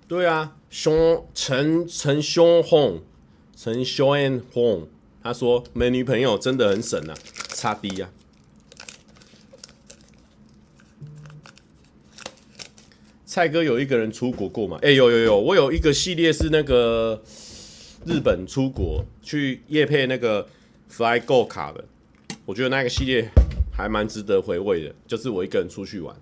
[0.06, 3.02] 对啊，熊陈陈兄红，
[3.56, 4.86] 陈兄 and 红，
[5.22, 7.14] 他说没女朋友真的很省啊，
[7.48, 8.10] 差低啊。
[13.24, 14.78] 蔡哥有一个人出国过吗？
[14.82, 17.20] 哎，有有有，我有一个系列是那个
[18.04, 20.46] 日本出国去夜配那个
[20.88, 21.82] Fly Go 卡的，
[22.44, 23.28] 我觉得那个系列
[23.72, 26.14] 还蛮值得回味的，就是我一个人出去玩。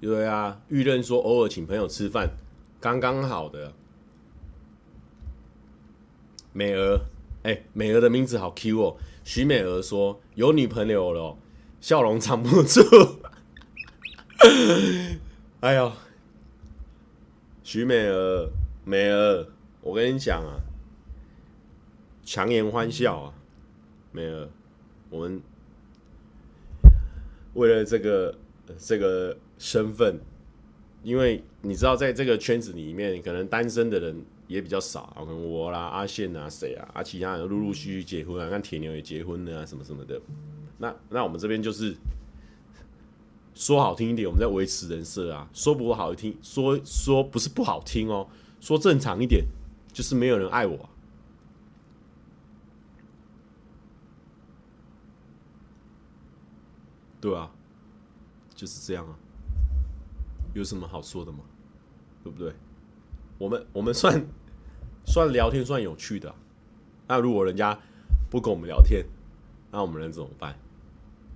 [0.00, 2.30] 对啊，玉任说偶尔请朋友吃饭，
[2.80, 3.72] 刚刚好的。
[6.52, 7.00] 美娥，
[7.42, 8.96] 哎、美娥的名字好 Q 哦。
[9.22, 11.36] 徐美娥说有女朋友了，
[11.80, 12.80] 笑容藏不住。
[15.60, 15.92] 哎呦，
[17.62, 18.50] 徐美娥，
[18.84, 19.46] 美娥，
[19.82, 20.58] 我跟你讲啊，
[22.24, 23.34] 强颜欢笑啊，
[24.10, 24.48] 美娥，
[25.10, 25.40] 我们
[27.54, 28.34] 为了这个
[28.78, 30.18] 这个身份，
[31.04, 34.24] 因为你知道，在这个圈子里面，可能单身的人。
[34.50, 40.20] 也比较少，可能我啦、阿宪啊、谁啊，啊，其他人陆陆续续结婚啊，看铁牛也结婚了啊，什么什么的。
[40.78, 41.94] 那那我们这边就是
[43.54, 48.26] 说好听一点，我们在维持人设啊；说不好听，说说不是不好听哦，
[48.60, 49.46] 说正常一点，
[49.92, 50.88] 就是没有人爱我。
[57.20, 57.52] 对啊，
[58.56, 59.16] 就是这样啊，
[60.54, 61.40] 有什么好说的吗？
[62.22, 62.52] 对不对？
[63.38, 64.26] 我们我们算。
[65.06, 66.32] 算聊天算有趣的，
[67.08, 67.76] 那如果人家
[68.28, 69.04] 不跟我们聊天，
[69.72, 70.54] 那我们能怎么办？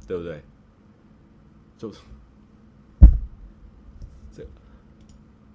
[0.06, 0.44] 对不对？
[1.78, 1.90] 就
[4.30, 4.46] 这，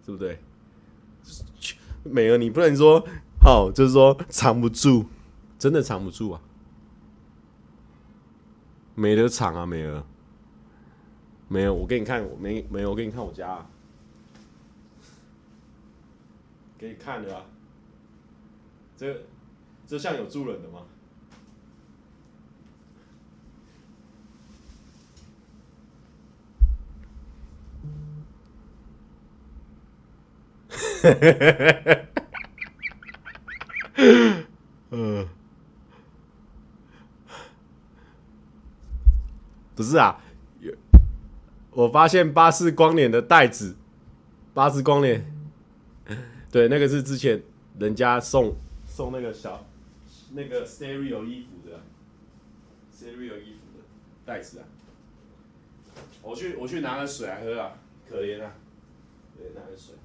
[0.04, 0.40] 对不对？
[2.04, 3.08] 美儿，你不能说
[3.40, 5.06] 好，就是说藏不住，
[5.60, 6.42] 真的藏不住啊，
[8.96, 10.04] 没得藏啊，美儿，
[11.52, 13.68] 没有，我给你看，我没没有，我给你看我家啊，
[16.78, 17.44] 给你看的啊。
[18.96, 19.20] 这
[19.88, 20.86] 这像有住人的吗？
[34.92, 35.28] 嗯，
[39.76, 40.22] 不是啊，
[41.80, 43.78] 我发现巴斯光年的袋子，
[44.54, 45.26] 巴斯光年，
[46.52, 47.42] 对，那个是之前
[47.80, 48.54] 人家送。
[48.86, 49.66] 送那个小
[50.34, 51.80] 那个 stereo 衣服的
[52.94, 53.86] stereo 衣服的
[54.26, 54.68] 袋子啊，
[56.22, 57.72] 我去我去拿个水来喝啊，
[58.10, 58.52] 可怜啊，
[59.38, 59.96] 对，拿个水。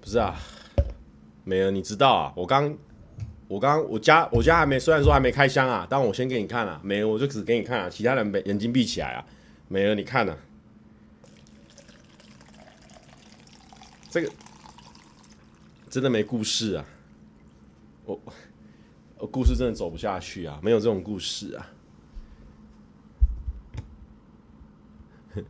[0.00, 0.36] 不是啊，
[1.42, 2.32] 美儿，你知道啊？
[2.36, 2.76] 我刚，
[3.48, 6.78] 我刚，我家我家还没，虽然说还没开箱啊，但我先给你看啊。
[6.84, 9.24] 美儿，我就只给你看啊，其他人没眼睛闭起来啊。
[9.72, 10.36] 美儿，你看啊，
[14.10, 14.30] 这个
[15.88, 16.84] 真的没故事啊，
[18.04, 18.20] 我
[19.16, 21.70] 我故事真的走不下去啊，没有这种故事啊。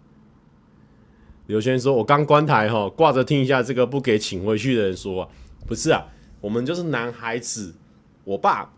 [1.49, 5.29] 刘轩说：“我刚关台哈，挂着听一下这个，不给请回去的人说，
[5.67, 6.07] 不是啊，
[6.41, 7.75] 我们就是男孩子，
[8.23, 8.73] 我爸，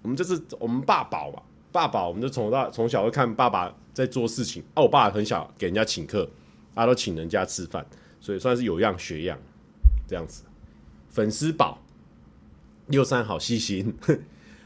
[0.00, 6.28] 我们就是我们爸宝嘛，爸爸，我们就从大从小会看爸爸在做事情，啊，我爸很小给人家请客，
[6.74, 7.86] 他、啊、都请人家吃饭，
[8.20, 9.38] 所以算是有样学样，
[10.06, 10.42] 这样子。
[11.08, 11.78] 粉丝宝
[12.86, 13.94] 六三好细心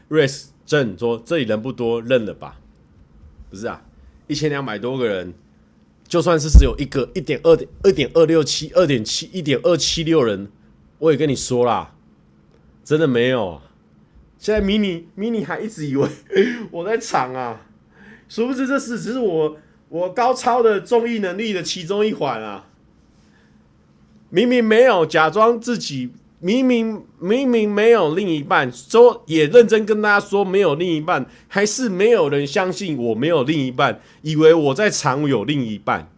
[0.09, 2.59] ，Race 正说这里人不多，认了吧？
[3.49, 3.83] 不是啊，
[4.27, 5.33] 一千两百多个人。”
[6.07, 10.51] 就算是只有一个一点二点二点二六七二点七一点二七六人，
[10.99, 11.95] 我也跟你说啦，
[12.83, 13.59] 真的没有。
[14.45, 16.07] 现在迷你迷你还一直以为
[16.69, 17.65] 我在藏啊，
[18.29, 19.57] 殊不知这是只是我
[19.89, 22.67] 我高超的综艺能力的其中一环啊。
[24.29, 36.11] 明明没有，假装自己明明明明没有另一半，说也认真跟大家说没有另一半，还是没有人相信我没有另一半，以为我在藏有另一半，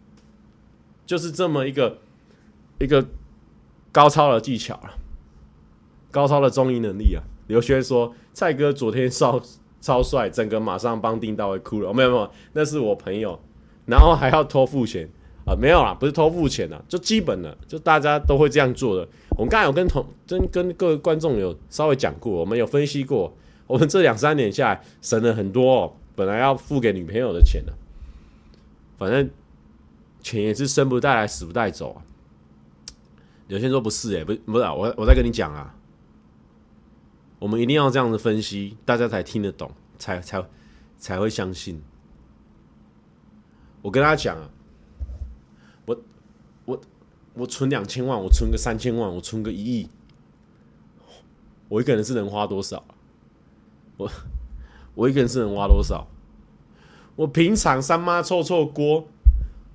[1.06, 1.96] 就是这么一个
[2.78, 3.08] 一个
[3.90, 4.98] 高超的技巧了，
[6.10, 7.24] 高超的综艺能力啊。
[7.48, 9.42] 刘轩说：“蔡哥昨天超
[9.80, 13.38] 超 帅，整个马上帮丁到位哭了。”没有没有，那是我朋友，
[13.86, 15.08] 然后还要偷付钱。
[15.46, 19.08] 啊，没有啦，不是偷付钱的，就基本的，就大家都会这样做的。
[19.30, 23.34] 我们刚才有跟同跟跟各位观众有稍微讲过，我们有分析过，
[23.66, 27.72] 我们这两三年下来省了很多哦，本来要付给女朋友的钱的，
[28.98, 29.30] 反正
[30.20, 32.04] 钱也是生不带来死不带走啊。
[33.46, 35.74] 有些说不是诶、欸，不不是啊，我我在跟你讲啊，
[37.38, 40.44] 我们一定要这样子分析，大家才听得懂，才才
[40.96, 41.82] 才会相信。
[43.82, 44.50] 我跟大家讲啊。
[45.86, 46.00] 我
[46.64, 46.80] 我
[47.34, 49.88] 我存两千万，我存个三千万，我存个一亿，
[51.68, 52.84] 我一个人是能花多少？
[53.96, 54.10] 我
[54.94, 56.08] 我一个人是能花多少？
[57.16, 59.06] 我平常三妈臭臭锅，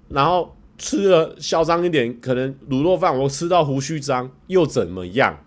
[0.09, 5.43] 然后吃了嚣张一点，可能卤肉饭我吃到胡须张，又怎么样？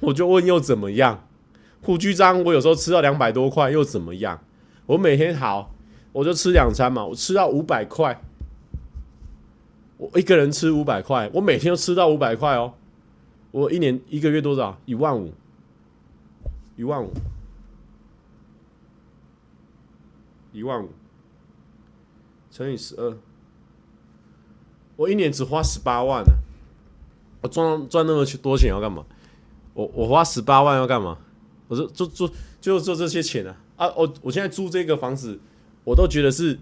[0.00, 1.26] 我就问又怎么样？
[1.82, 4.42] 胡须张我有时候吃到两百多块，又怎么样？
[4.86, 5.74] 我每天好，
[6.12, 8.20] 我就吃两餐嘛，我吃到五百块，
[9.96, 12.74] 我一个人吃五百块，我每天都吃到五百块哦。
[13.50, 14.78] 我一年一个月多少？
[14.84, 15.32] 一万五，
[16.76, 17.12] 一万五。
[20.52, 20.88] 一万五
[22.50, 23.14] 乘以十二，
[24.96, 26.40] 我一年只花十八万呢、啊。
[27.42, 29.04] 我赚赚那么多钱要干嘛？
[29.76, 31.18] 我我花十八万要干嘛？
[31.68, 32.28] 我说就就
[32.60, 33.92] 就做这些钱啊啊！
[33.94, 35.38] 我我现在租这个房子，
[35.84, 36.58] 我都觉得是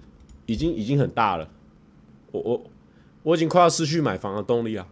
[0.46, 1.48] 已经已经很大了。
[2.32, 2.64] 我我
[3.22, 4.86] 我已经快要失去买房的动力啊！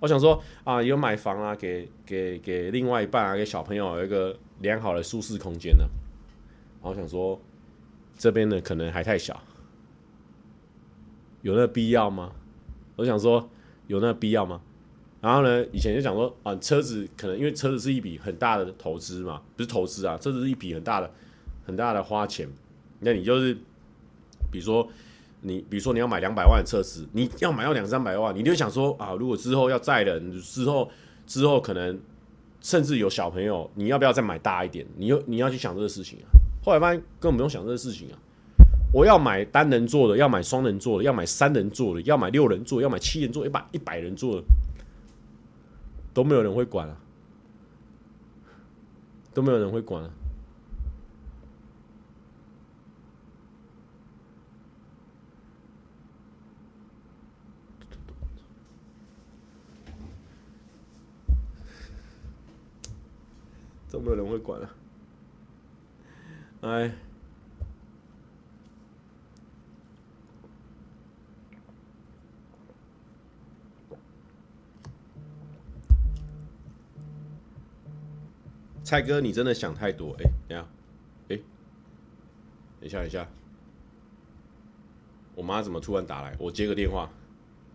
[0.00, 5.88] 我想说啊，有买房啊，给给给另外一半啊，给小朋友有一个良好的舒适空间呢、啊。
[6.82, 7.40] 然后想说。
[8.20, 9.40] 这边呢，可能还太小，
[11.42, 12.32] 有那必要吗？
[12.96, 13.48] 我想说，
[13.86, 14.60] 有那必要吗？
[15.20, 21.10] 然后呢，以前就讲说啊，车子可能因为车子是一笔很大的投资嘛，不是投资啊，车子是一笔很大的、
[21.66, 22.48] 很大的花钱。
[23.00, 23.54] 那你就是，
[24.50, 24.88] 比如说
[25.40, 30.88] 你，比如说你要买两百万的车子，你要买要两三百万，你就想说啊，如果之后要载人，之后
[31.26, 31.98] 之后可能
[32.60, 34.86] 甚至有小朋友，你要不要再买大一点？
[34.96, 36.26] 你又你要去想这个事情啊。
[36.64, 38.18] 后来发现根本不用想这个事情啊！
[38.92, 44.42] 我要买单人座的，要买双人座的，要买三人座的，要买六人座，要买七人座，一百一百人座的，
[46.12, 46.96] 都没有人会管啊，
[49.32, 50.10] 都没有人会管啊，
[63.90, 64.74] 都没有人会管啊。
[66.62, 66.92] 哎，
[78.88, 80.16] 蔡哥，你真的想太多。
[80.18, 80.66] 哎，等下，
[81.28, 81.36] 哎，
[82.80, 83.28] 等一下，等一下，
[85.34, 86.34] 我妈怎么突然打来？
[86.38, 87.10] 我接个电话。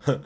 [0.00, 0.20] 哼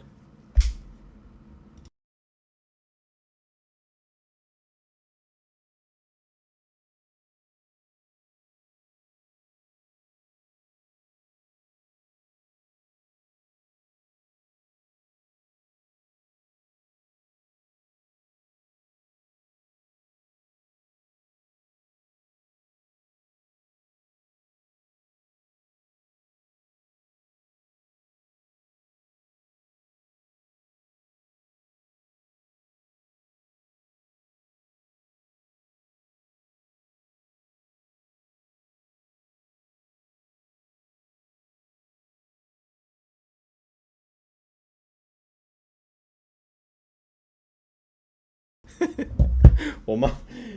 [49.85, 50.11] 我妈，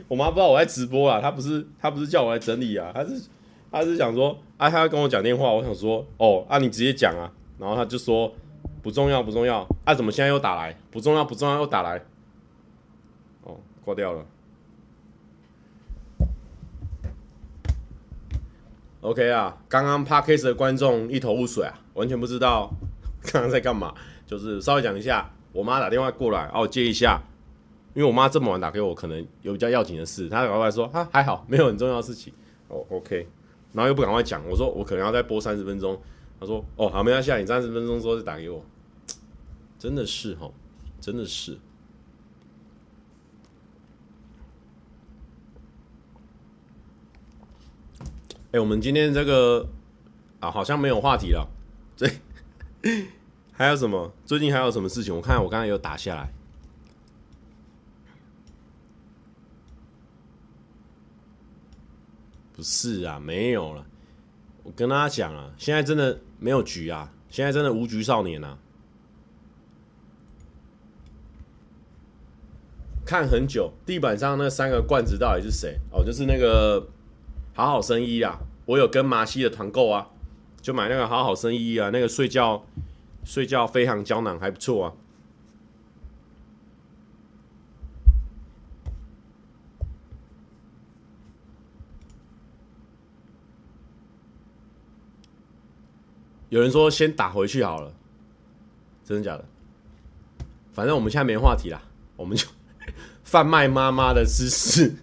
[0.08, 3.22] 我妈不知道我在直播啊，她不是，她不是叫我来整理啊，她是，
[3.70, 8.32] 她是想说，啊，她要跟我讲电话，我想说，哦，啊，你直接讲啊，然后她就说，
[8.82, 10.76] 不重要，不重要，啊，怎么现在又打来？
[10.90, 12.00] 不重要，不重要，又打来，
[13.42, 14.24] 哦，挂掉了。
[19.00, 22.72] OK 啊，刚刚 Podcast 的观众一头雾水啊，完全不知道
[23.32, 23.92] 刚刚在干嘛，
[24.26, 27.20] 就是稍微讲一下，我妈打电话过来，哦，接一下。
[27.94, 30.28] 因为我妈这么晚打给我，可能有比较要紧的事。
[30.28, 32.32] 她赶快说：“啊，还好，没有很重要的事情。”
[32.68, 33.28] 哦，OK，
[33.72, 34.42] 然后又不赶快讲。
[34.48, 36.00] 我说：“我可能要再播三十分钟。”
[36.40, 38.64] 她说：“哦，好，没关系，你三十分钟之后再打给我。”
[39.78, 40.50] 真的是哈，
[41.00, 41.58] 真的是。
[48.52, 49.68] 哎，我们今天这个
[50.40, 51.48] 啊，好像没有话题了。
[51.96, 52.06] 这
[53.52, 54.12] 还有什么？
[54.24, 55.14] 最近还有什么事情？
[55.14, 56.32] 我看我刚才有打下来。
[62.54, 63.86] 不是啊，没有了。
[64.62, 68.58] 我跟大家讲啊，现在真的没有局啊，现在真的无局少年啊。
[73.04, 75.78] 看很久，地板上那三个罐子到底是谁？
[75.90, 76.88] 哦，就是那个
[77.52, 78.38] 好好生意啊。
[78.64, 80.08] 我有跟麻西的团购啊，
[80.60, 82.64] 就买那个好好生意啊，那个睡觉
[83.24, 84.92] 睡觉飞航胶囊还不错啊。
[96.52, 97.90] 有人说先打回去好了，
[99.06, 99.44] 真的假的？
[100.70, 101.80] 反正我们现在没话题啦，
[102.14, 102.46] 我们就
[103.24, 104.94] 贩卖妈妈的知识。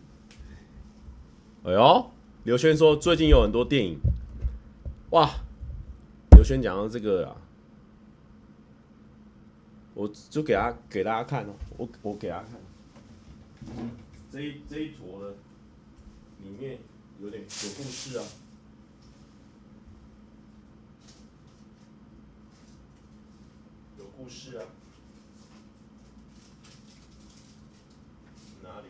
[1.64, 2.12] 哎呦，
[2.43, 4.00] 刘轩说最近有很多电影，
[5.10, 5.28] 哇！
[6.36, 7.36] 刘轩讲到这个啊，
[9.95, 13.80] 我就给他给大家看哦，我我给大家看，
[14.32, 15.32] 这一这一坨的
[16.43, 16.78] 里面
[17.20, 18.24] 有点有故事啊。
[24.22, 24.65] 故事啊，
[28.61, 28.88] 哪里？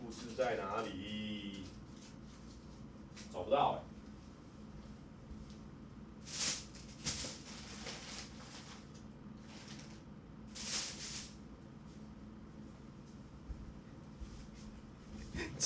[0.00, 1.64] 故事在哪里？
[3.32, 3.82] 找不到
[15.34, 15.42] 哎、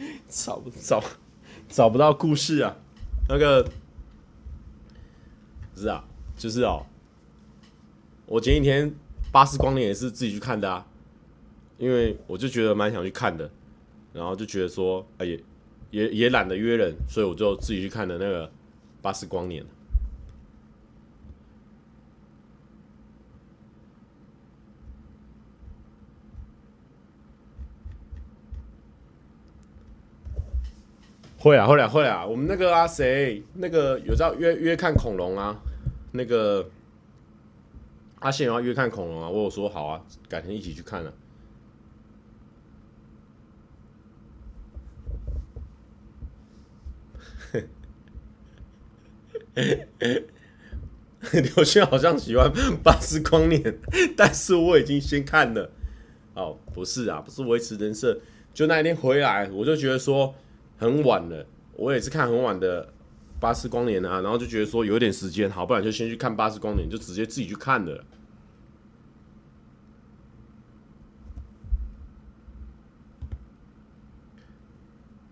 [0.00, 1.00] 欸，找不找
[1.68, 2.76] 找不到故事啊？
[3.28, 3.62] 那个
[5.72, 6.04] 不是啊。
[6.40, 6.86] 就是哦，
[8.24, 8.90] 我前几天
[9.30, 10.86] 巴斯光年也是自己去看的啊，
[11.76, 13.50] 因为我就觉得蛮想去看的，
[14.14, 15.38] 然后就觉得说，哎也
[15.90, 18.50] 也也懒得约人，所以我就自己去看的那个
[19.02, 19.62] 巴斯光年。
[31.36, 35.60] 会啊会啊会啊，我们那个啊谁那个有在约约看恐龙啊？
[36.12, 36.68] 那个
[38.20, 41.12] 阿宪要约看恐龙啊，我有说好啊，改天一起去看了。
[51.32, 52.50] 刘轩好像喜欢
[52.82, 53.62] 《巴斯光年》，
[54.16, 55.70] 但是我已经先看了。
[56.34, 58.20] 哦，不是啊，不是维持人设。
[58.54, 60.34] 就那一天回来，我就觉得说
[60.78, 62.92] 很晚了，我也是看很晚的。
[63.40, 68.04] 巴斯光年啊，然后就觉得说有点时间，好，不然就先去看巴斯光年，就直接自己去看的。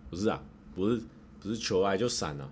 [0.08, 0.42] 不是啊，
[0.74, 1.02] 不是，
[1.38, 2.50] 不是求爱就闪了。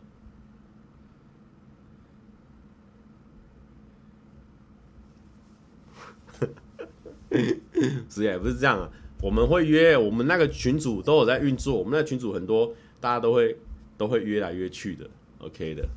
[8.11, 8.90] 是也不是这样啊，
[9.22, 13.59] 我们会约，我们那个群组都有在运作，我们那群组很多，大家都会
[13.96, 15.09] 都会约来约去的。
[15.39, 15.89] OK 的，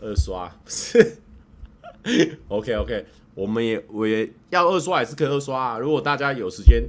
[0.00, 1.18] 二刷 不是
[2.48, 5.78] ？OK OK，我们也我也要二刷，也是可以二刷啊。
[5.78, 6.82] 如果大家有时间，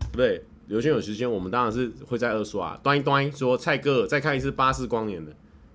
[0.00, 0.42] 对不对？
[0.66, 2.74] 刘轩有时间，我们当然是会再二刷。
[2.82, 5.30] 端一端说蔡哥再看一次《巴斯光年》的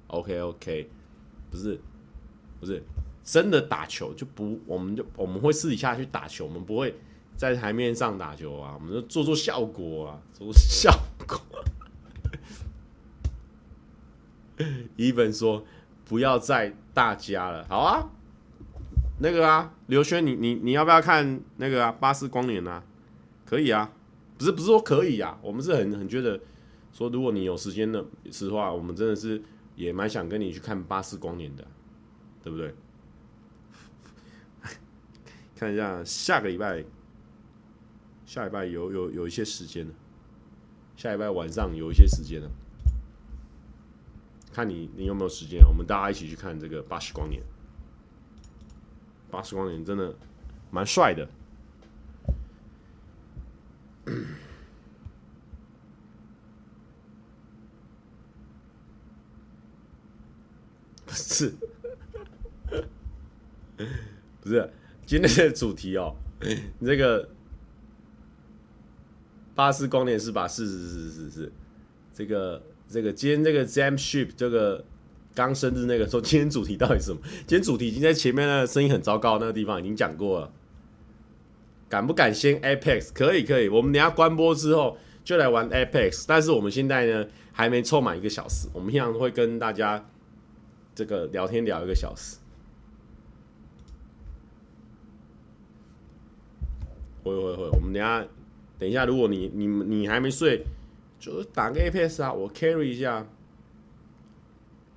[0.08, 0.90] ，OK OK，
[1.52, 1.80] 不是
[2.60, 2.84] 不是
[3.24, 6.96] 真的打球就不，我们就我们会私底下去打球，我们不会
[7.38, 10.92] 在台面上打球啊，我们就做做效果啊，做做效
[11.28, 11.40] 果。
[14.98, 15.66] 伊本说
[16.04, 18.10] ：“不要再大家了，好啊，
[19.20, 21.92] 那个啊，刘轩，你你你要不要看那个啊？
[21.92, 22.84] 巴斯光年啊？
[23.46, 23.92] 可以啊，
[24.38, 26.40] 不是不是说可以啊，我们是很很觉得
[26.92, 29.42] 说，如果你有时间的实话，我们真的是
[29.76, 31.66] 也蛮想跟你去看巴斯光年的，
[32.44, 32.76] 对不对？
[35.56, 36.84] 看一下下个礼拜，
[38.26, 39.94] 下礼拜有有有一些时间了，
[40.98, 42.50] 下礼拜晚上有一些时间了。”
[44.52, 47.42] 看你你有没有时间，我们大家一起去看这个《巴斯光年》。
[49.32, 50.14] 《巴斯光年》真的
[50.72, 51.30] 蛮帅的。
[61.06, 61.54] 不是，
[64.42, 64.74] 不是，
[65.06, 66.16] 今天的主题哦，
[66.82, 67.24] 这个
[69.54, 70.48] 《巴斯光年》是吧？
[70.48, 71.52] 是是是是是，
[72.14, 72.62] 这个。
[72.90, 74.84] 这个今天这个 Jamship 这个
[75.36, 77.20] 刚生日那个说，今天主题到底是什么？
[77.46, 80.52] 今天主题已经在前面那个声音很糟糕那个地方已经讲过了。
[81.88, 83.10] 敢不敢先 Apex？
[83.14, 86.26] 可以可以，我们等下关播之后就来玩 Apex。
[86.28, 90.04] 但是我们现在呢还没凑满一个小时，我们平常会跟大家
[90.96, 92.38] 这个聊天聊一个小时。
[97.24, 98.26] 会会会，我们等下
[98.80, 100.66] 等一下，如果你你你还没睡。
[101.20, 103.28] 就是打个 A P S 啊，我 carry 一下。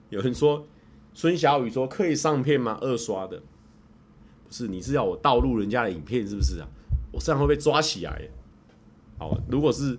[0.08, 0.66] 有人说
[1.14, 2.76] 孙小雨说可以上片吗？
[2.82, 3.38] 二刷的
[4.46, 6.68] 不是，你是要我盗录人家的影片是不是啊？
[7.10, 8.28] 我这样会被抓起来。
[9.18, 9.96] 好，如果是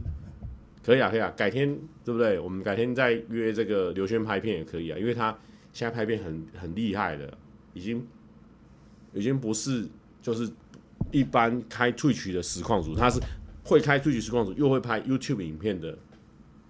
[0.84, 1.67] 可以啊，可以啊，改天
[2.05, 2.39] 对不对？
[2.39, 5.36] 我们改天再约这个刘轩拍片也可以啊，因为他
[5.74, 7.36] 现在拍片很很厉害的，
[7.74, 8.05] 已经
[9.13, 9.89] 已经不是
[10.21, 10.47] 就是
[11.11, 13.19] 一般开 Twitch 的实况主，他是
[13.63, 15.97] 会开 Twitch 实况主，又会拍 YouTube 影片的。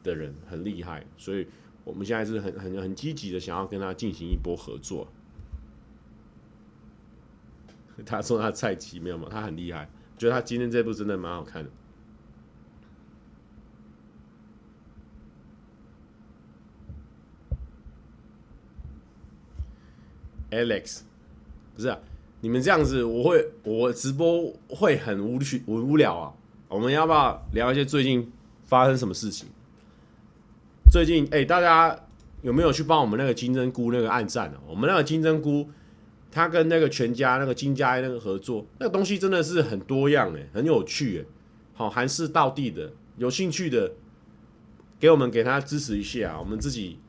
[0.04, 1.48] 的人很厉害，所以
[1.84, 5.08] 我们现在是很很很积极的想要跟他进行一波合作。
[8.06, 11.70] 他说他菜鸡没有嘛，他很厉害，觉得他今天这部真的蛮好看的。
[20.50, 21.02] Alex，
[21.76, 21.98] 不是啊，
[22.42, 26.34] 你们这样子，我会我直播会很无趣，无无聊啊。
[26.68, 28.32] 我们要不要聊一些最近
[28.66, 29.48] 发生什么事情？
[30.94, 32.00] 最近哎、大家
[32.44, 34.60] 有没有去帮我们那个金针菇那个按赞呢？
[34.68, 35.68] 我们那个金针菇，
[36.32, 41.26] 他跟那个全家那个金家那个合作，那个东西真的是很多样哎，很有趣哎。
[41.74, 43.94] 好，韩式道地的，有兴趣的，
[45.00, 47.00] 给我们给他支持一下，我们自己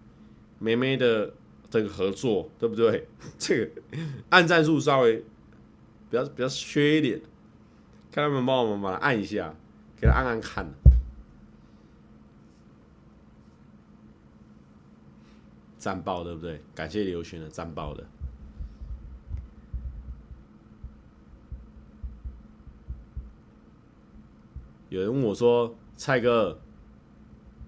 [0.58, 1.34] 美美的。
[1.68, 3.06] 这个合作对不对？
[3.36, 3.70] 这个
[4.30, 5.16] 按赞数稍微
[6.08, 7.20] 比较比较缺一点，
[8.10, 9.54] 看他们帮我们把它按一下，
[10.00, 10.66] 给他按按看。
[15.84, 16.62] 赞爆对不对？
[16.74, 18.02] 感谢刘璇的赞爆的。
[24.88, 26.58] 有人问我说：“蔡哥，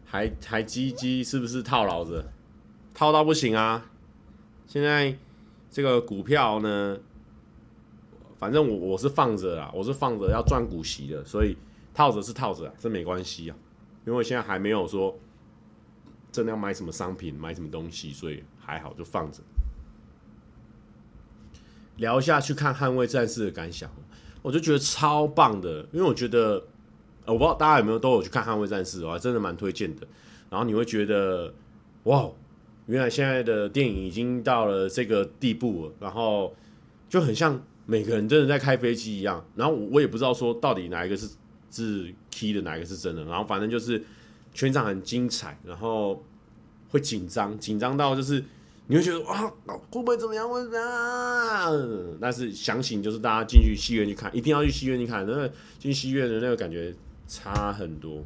[0.06, 2.32] 还还鸡鸡是不是套牢着？
[2.94, 3.90] 套到不行啊！”
[4.66, 5.18] 现在
[5.68, 6.98] 这个股票呢，
[8.38, 11.54] 反正我我是放着啊，我是放着要赚股息的，所以
[11.92, 13.56] 套着是套着，啊这没关系啊，
[14.06, 15.14] 因为现在还没有说
[16.36, 19.40] 真的要买什么商品，买什么东西，所以还好就放着。
[21.96, 23.90] 聊一下去看《捍卫战士》的感想，
[24.42, 26.62] 我就觉得超棒的，因为我觉得，
[27.24, 30.06] 我不知道大家有没有都有去看《捍卫战士》，我还真的蛮推荐的。
[30.50, 31.54] 然后你会觉得，
[32.04, 32.28] 哇！
[32.84, 36.54] 原来现在的电影已经到了这个地步了，然后
[37.08, 39.44] 就很像每个人真的在开飞机一样。
[39.56, 41.28] 然后我也不知道说到底哪一个是
[41.70, 43.24] 是 key 的，哪一个是真的。
[43.24, 44.00] 然后反正就是
[44.56, 46.24] 全场很精彩，然后
[46.88, 48.42] 会紧张，紧张到就是
[48.86, 49.52] 你会觉得哇，
[49.90, 50.48] 会不会怎么样？
[50.48, 52.18] 会怎样？
[52.18, 55.46] 但是详情就是大家进去戏院去看，一定要去戏院去看，那
[55.78, 56.94] 进戏院的那个感觉
[57.28, 58.24] 差很多。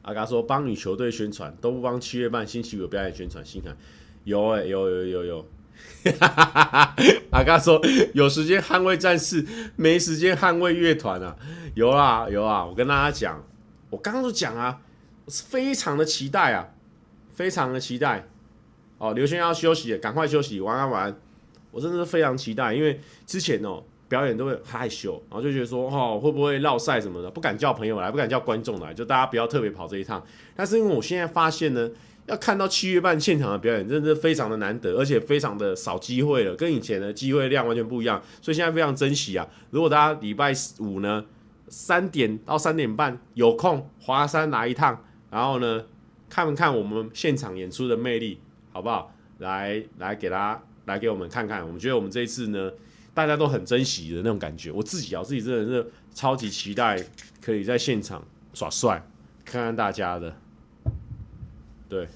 [0.00, 3.76] 阿嘎说：“帮女球队宣传都不帮七月半星期五表演宣传，心寒。
[4.24, 5.46] 有哎、有有有有。
[6.18, 6.96] 哈哈哈
[7.30, 7.80] 阿嘎说
[8.14, 9.44] ：“有时间捍卫战士，
[9.76, 11.36] 没时间捍卫乐团啊。”
[11.74, 13.44] 有啊有啊，我跟大家讲，
[13.90, 14.80] 我刚刚都讲啊，
[15.24, 16.68] 我是非常的期待啊，
[17.32, 18.26] 非常的期待。
[18.98, 21.16] 哦，刘轩要休息，赶快休息，晚安晚安。
[21.70, 23.82] 我真的是非常期待，因为之前哦。
[24.08, 30.24] 表演都会害羞，然后就觉得说，哦，会不会落赛什么的，不敢叫朋友来，不敢叫观众来，就大家不要特别跑这一趟。
[30.54, 31.90] 但是因为我现在发现呢，
[32.26, 39.46] 要看到七月半现场的表演，真的是非常的难得，而且非常的少机会了，跟以前的机会量完全不一样，所以现在非常珍惜啊。
[39.70, 41.24] 如果大家礼拜五呢，
[41.68, 45.84] 三点到三点半有空，华山来一趟，然后呢，
[46.28, 48.40] 看看我们现场演出的魅力，
[48.72, 49.12] 好不好？
[49.38, 52.70] 来来给大家来给我们看看，我们觉得我们这一次呢。
[53.14, 57.02] 大家都很珍惜的那种感觉，我自己啊，自己真的是超级期待
[57.40, 58.22] 可以在现场
[58.52, 59.02] 耍帅，
[59.42, 60.36] 看看大家的。
[61.88, 62.08] 对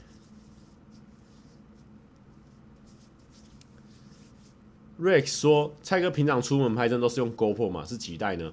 [5.01, 7.85] ，Rex 说：“蔡哥平常出门拍摄都是用 GoPro 嘛？
[7.85, 8.53] 是几代呢？”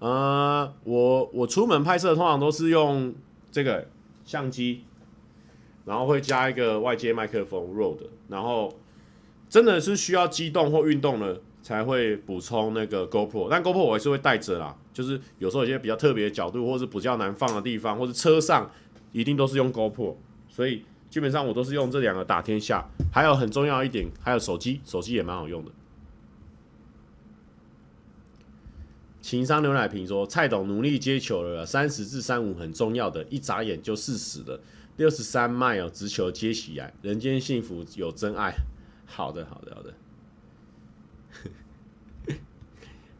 [0.00, 3.14] 呃，我我出门拍摄通常都是用
[3.50, 3.88] 这个
[4.24, 4.84] 相机，
[5.84, 8.78] 然后会加一个外接麦克风 Rode，然后
[9.48, 11.40] 真的是需要机动或运动的。
[11.60, 14.74] 才会补充那个 GoPro，但 GoPro 我还是会带着啦。
[14.94, 18.70] 就是有时候有些比较特别的角度，或是比较难放的地方，或是车上，
[19.12, 20.14] 一定都是用 GoPro。
[20.58, 22.84] 所以基本上我都是用这两个打天下。
[23.12, 25.70] 还有很重要一点，还有手机，手机也蛮好用的。
[29.20, 34.60] 情商牛奶瓶说：“蔡董努力接球了，三十至三五很重要的，一眨眼就四十了。
[34.96, 38.52] 六十三迈哦，直球接起来，人间幸福有真爱。
[39.06, 39.94] 好的，好的，好的。”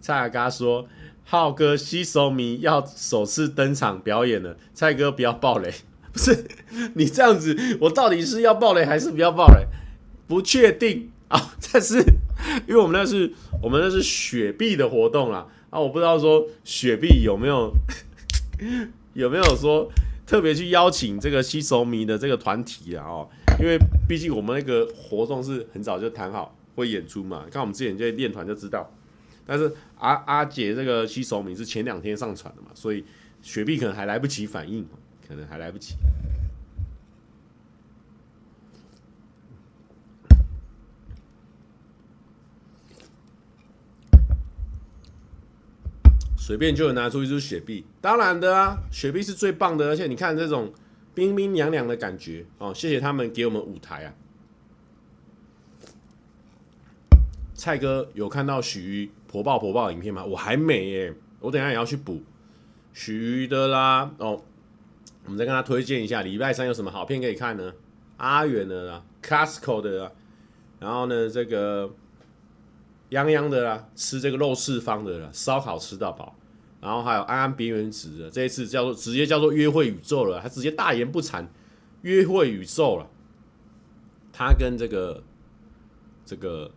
[0.03, 0.89] 蔡阿嘎说
[1.23, 5.73] ：“浩哥吸收迷要首次登场表演了，蔡哥不要爆雷，
[6.19, 6.45] 是
[6.95, 9.65] 你这样子，我到底是要爆雷还是不要爆雷？
[10.27, 11.55] 不确定啊。
[11.73, 11.99] 但是
[12.67, 17.73] 因为我们那是我们那是雪碧的活动啦，啊，我不知道说雪碧有没有
[19.15, 19.91] 有没有说
[20.27, 23.05] 特别去邀请这个吸收迷的这个团体啊？
[23.07, 23.29] 哦，
[23.61, 28.93] 因为毕竟我们那个活动是很早就谈好会演出嘛，看我们之前就练团就知道。”
[29.51, 33.03] 但是阿阿姐这个新手名是前两天上传的嘛，所以
[33.41, 34.87] 雪碧可能还来不及反应，
[35.29, 35.95] 可能还来不及。
[46.37, 50.73] 随便就能拿出一支雪碧，当然的啊，雪碧是最棒的，而且你看这种
[51.15, 54.15] 冰冰凉凉的感觉哦，谢谢他们给我们舞台啊。
[57.53, 60.25] 蔡哥有看到许瑜婆爆婆爆影片吗？
[60.25, 62.23] 我还没耶，我等下也要去补
[62.95, 64.11] 许的啦。
[64.17, 64.43] 哦，
[65.29, 67.71] 我们再跟他推荐一下，礼拜三有什么好片可以看呢？
[68.17, 70.13] 阿元的啦，Costco 的啦，
[70.81, 71.87] 然后呢，这个
[73.11, 76.35] 泱泱的啦，吃这个肉四方的啦，烧烤吃到饱。
[76.81, 81.47] 然后还有安安边缘值的，这一次叫做直接叫做约会宇宙了，他直接大言不惭
[82.01, 83.07] 约会宇宙了。
[84.33, 85.23] 他跟这个
[86.25, 86.71] 这个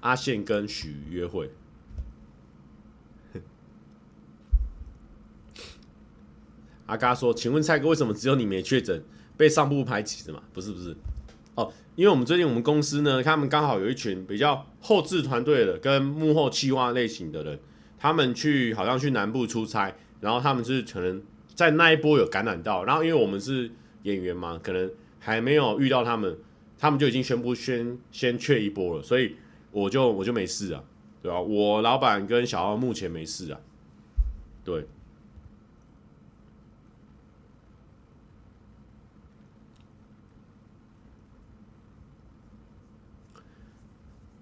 [0.00, 1.48] 阿宪跟许约会。
[6.90, 9.02] 阿嘎说：“请问蔡哥，为什么只有你没确诊，
[9.36, 10.42] 被上部排挤的嘛？
[10.52, 10.96] 不是不是，
[11.54, 17.58] 哦，因为我们最近我们公司呢，他们刚好有一群比较后置团队的跟幕后企划类型的人。”
[18.02, 21.22] 他们去好像去南部出差，然后他们是可能
[21.54, 23.70] 在那一波有感染到，然后因为我们是
[24.04, 26.34] 演员嘛，可能还没有遇到他们，
[26.78, 29.36] 他们就已经宣布先先缺一波了，所以
[29.70, 30.82] 我就我就没事啊，
[31.22, 31.38] 对吧？
[31.38, 33.60] 我老板跟小奥目前没事啊，
[34.64, 34.86] 对。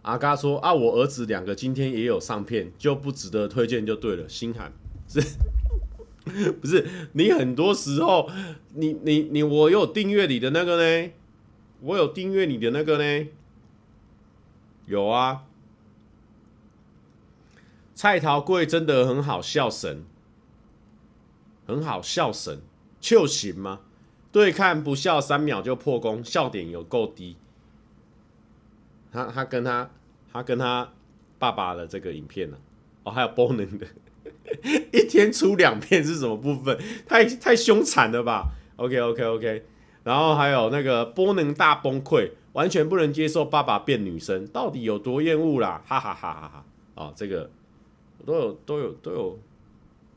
[0.08, 4.72] 阿嘎说：“啊，我儿子两个今天也有上片，就不值得推荐就对了。”心寒
[5.06, 5.20] 是，
[6.58, 8.30] 不是你很多时候，
[8.72, 11.12] 你你你，我有订阅你的那个呢？
[11.82, 13.28] 我有订阅你的那个呢？
[14.86, 15.44] 有啊。
[17.94, 20.04] 蔡桃贵真的很好笑神，
[21.66, 22.62] 很好笑神，
[22.98, 23.80] 就行吗？
[24.32, 27.36] 对看不笑三秒就破功，笑点有够低。
[29.12, 29.90] 他他跟他。
[30.32, 30.88] 他跟他
[31.38, 32.56] 爸爸的这个影片呢、
[33.04, 33.86] 哦，还有波能的，
[34.92, 36.78] 一天出两片是什么部分？
[37.06, 39.64] 太太凶残了吧？OK OK OK，
[40.04, 45.82] 然后还有那个波能大崩溃，完全不能接受爸爸变女生，到底有多厌恶啦？
[45.86, 46.64] 哈哈哈哈哈！
[46.94, 47.50] 哦，这个
[48.26, 49.38] 都有都有都有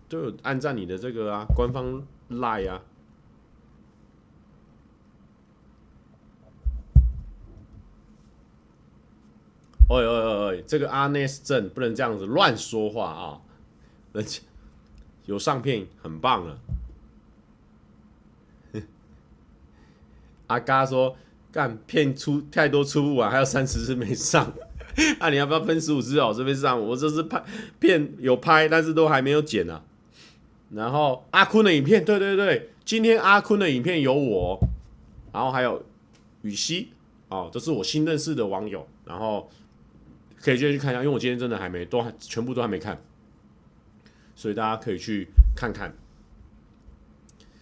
[0.09, 2.81] 都有按照你的这个啊，官方 Lie 啊。
[9.91, 13.41] 哎哎哎哎，这个阿内斯镇不能这样子乱说话啊！
[14.13, 14.41] 人家
[15.25, 16.57] 有上片很棒了。
[20.47, 21.15] 阿嘎说
[21.51, 24.53] 干片出太多出不完，还有三十支没上。
[25.19, 26.33] 那、你要不要分十五支哦？
[26.35, 27.43] 这边上我这是拍
[27.79, 29.81] 片有拍，但是都还没有剪呢、
[30.71, 34.59] 然后阿坤的影片，对对对，今天阿坤的影片有我，
[35.31, 35.83] 然后还有
[36.41, 36.91] 雨熙
[37.29, 39.49] 哦，这是我新认识的网友，然后。
[40.41, 42.99] 可以继续去看一下，因为我今天真的还没都还全部都还没看，
[44.35, 45.95] 所以大家可以去看看。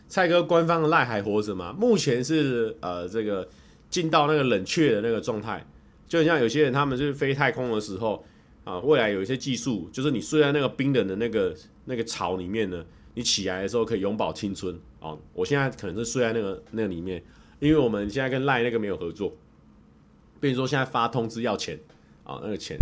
[0.08, 1.76] 蔡哥官方的赖还活着吗？
[1.78, 3.48] 目前是呃这个
[3.90, 5.64] 进到那个冷却的那个状态，
[6.08, 8.26] 就像有些人他们就是飞太空的时候
[8.64, 11.56] 啊，未来有一些技术，就是你睡在那个冰冷的那个
[11.86, 15.16] 那个巢里面呢，你起来的时候可以永葆青春啊。
[15.34, 17.24] 我现在可能是睡在那个那个里面，
[17.60, 19.36] 因为我们现在跟赖那个没有合作，
[20.40, 21.78] 比如说现在发通知要钱。
[22.30, 22.78] 啊，那个钱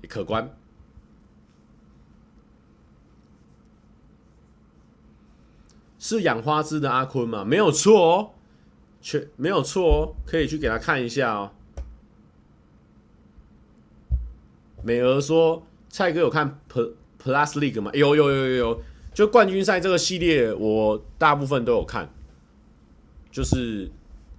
[0.00, 0.56] 也可观，
[5.98, 7.44] 是养花枝的阿坤吗？
[7.44, 8.30] 没有错哦，
[9.02, 11.52] 却没有错哦，可以去给他看一下哦。
[14.82, 22.10] 美娥说：“蔡哥有看 Plus League 吗？”有有有有有，就冠军赛这个系列，我大部分都有看，
[23.30, 23.90] 就是。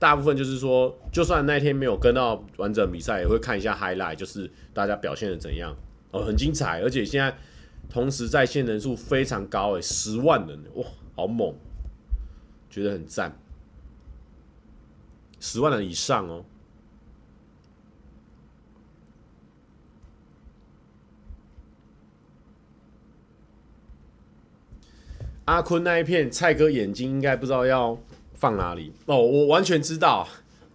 [0.01, 5.77] 大部分就是说，就算那天没有跟到完整比赛，也会看一下 highlight，就是大家表现的怎样
[6.09, 7.37] 哦，很精彩，而且现在
[7.87, 10.83] 同时在线人数非常高，诶，十万人，哇，
[11.15, 11.53] 好猛，
[12.67, 13.37] 觉得很赞，
[15.39, 16.45] 十万人以上哦。
[25.45, 27.99] 阿坤那一片，蔡哥眼睛应该不知道要。
[28.41, 28.91] 放哪里？
[29.05, 30.27] 哦，我完全知道，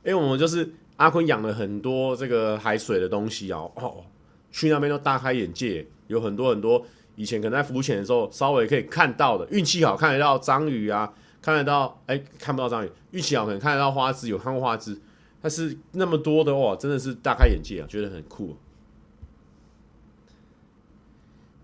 [0.05, 3.69] 因为我们就是阿坤养了很多这个海水的东西哦。
[3.75, 4.05] 哦，
[4.53, 6.87] 去那边都大开眼界，有很多很多
[7.17, 11.13] 以前可能在浮潜的时候稍微可以看到的，运气好看得到章鱼啊，
[11.43, 14.97] 看得到哎、看不到章鱼，运气好可能看得到花枝，有看过花枝，
[15.43, 18.57] 但是那么多的哦，真的是大开眼界啊，觉得很酷。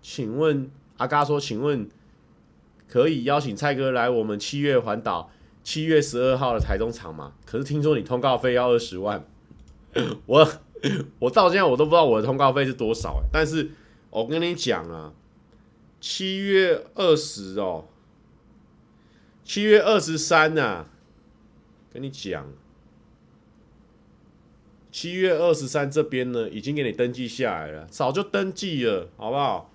[0.01, 1.87] 请问阿嘎说，请问
[2.89, 5.31] 可以邀请蔡哥来我们七月环岛？
[5.63, 9.25] 七月十二号的台中场嘛，可是听说你通告费要二十万，
[10.25, 10.47] 我
[11.19, 13.71] 我到现在我都不知道我的通告费是多少，但是
[14.09, 15.13] 我跟你讲啊，
[16.01, 17.85] 七月二十哦，
[19.45, 20.85] 七月二十三呐，
[21.93, 22.45] 跟你讲，
[24.91, 29.69] 七月二十三这边呢，已经给你登记下来了，早就登记了，好不好？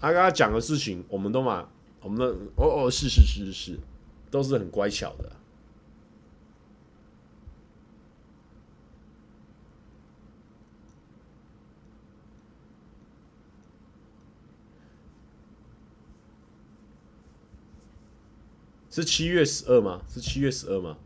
[0.00, 1.68] 他刚刚讲的事情，我们都嘛，
[2.02, 3.78] 我们的哦哦，是是是是是，
[4.34, 5.30] 都是很乖巧的。
[18.90, 20.02] 是七月十二吗？
[20.08, 20.96] 是七月十二吗？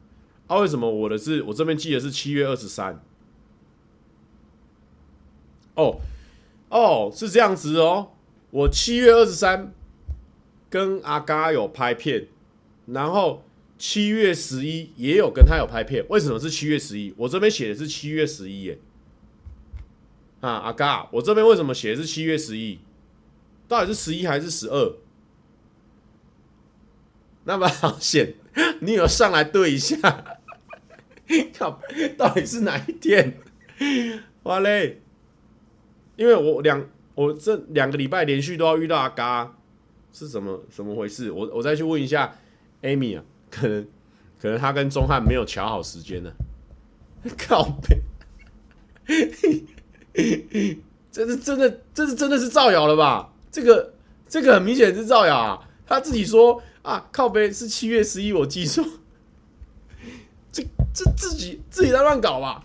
[0.46, 2.98] 啊，为什么我的是我这边记得是七月二十三？
[5.74, 6.00] 哦
[6.70, 8.12] 哦，是这样子哦。
[8.50, 9.74] 我七月二十三
[10.70, 12.28] 跟阿嘎有拍片，
[12.92, 13.44] 然后
[13.76, 16.04] 七月十一也有跟他有拍片。
[16.08, 17.14] 为什么是七月十一？
[17.16, 18.78] 我这边写的是七月十一耶。
[20.40, 22.78] 啊，阿嘎，我这边为什么写的是七月十一？
[23.66, 24.96] 到底是十一还是十二？
[27.44, 28.34] 那么好险，
[28.80, 29.96] 你有上来对一下，
[31.56, 31.80] 靠，
[32.16, 33.38] 到底是哪一天？
[34.42, 35.00] 哇嘞！
[36.16, 39.56] 因为我两我这两个礼拜连续都要遇到阿嘎，
[40.12, 41.30] 是什么怎么回事？
[41.30, 42.36] 我我再去问一下
[42.82, 43.86] Amy 啊， 可能
[44.40, 46.30] 可能他跟钟汉没有瞧好时间呢。
[47.36, 48.00] 靠背，
[51.10, 53.32] 这是真的，这是真的是造谣了吧？
[53.50, 53.92] 这个
[54.28, 55.68] 这个很明显是造谣啊！
[55.86, 56.62] 他自己说。
[56.82, 58.82] 啊，靠背是七月十一，我记错，
[60.50, 60.64] 这
[60.94, 62.64] 这自己自己在乱搞吧？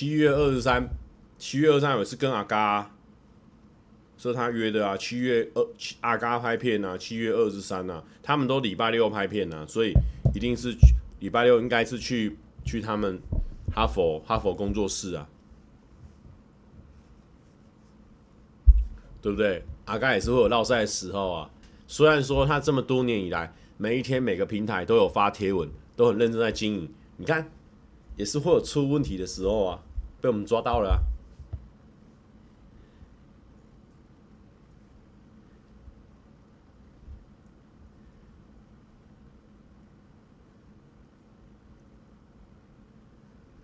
[0.00, 0.88] 七月二十三，
[1.36, 2.90] 七月二十三我是跟阿嘎
[4.16, 5.62] 说他约的啊，七月二
[6.00, 9.92] 阿嘎拍片啊，七月二十三啊，他们都礼拜六拍片啊，所以。
[10.34, 10.74] 一定是
[11.18, 13.20] 礼拜六，应该是去去他们
[13.74, 15.28] 哈佛哈佛工作室啊，
[19.20, 19.62] 对不对？
[19.84, 21.50] 阿嘎也是会有落赛的时候啊。
[21.86, 26.90] 虽然说他这么多年以来，每一天每个平台都有发贴文，都很认真在经营。
[27.18, 27.52] 你看，
[28.16, 29.82] 也是会有出问题的时候啊，
[30.20, 30.98] 被我们抓到了啊。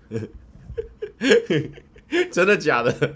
[2.30, 3.14] 真的假的？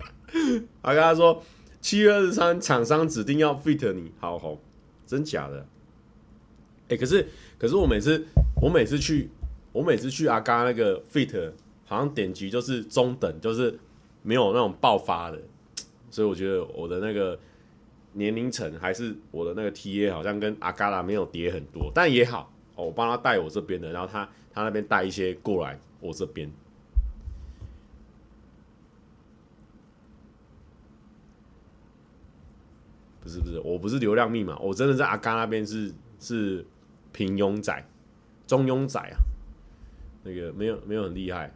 [0.83, 1.43] 我跟他说，
[1.81, 4.59] 七月二十三，厂商指定要 fit 你，好好，
[5.07, 5.65] 真假的？
[6.89, 8.27] 哎、可是可是我每次
[8.61, 9.31] 我每次去
[9.71, 11.53] 我每次去阿嘎那个 fit，
[11.91, 13.77] 好像点击就是中等，就是
[14.23, 15.43] 没有那种爆发的，
[16.09, 17.37] 所以我觉得我的那个
[18.13, 26.49] 年龄层还是我的那个 TA 好像跟阿嘎拉没有叠很多，但也好，我帮他带我这边的，然后他他那边带一些过来我这边。
[33.21, 36.65] 不是不是，我不是流量密码，我真的在阿嘎那边是是
[37.11, 37.85] 平庸仔、
[38.47, 39.19] 中庸仔啊，
[40.23, 41.53] 那个没有没有很厉害，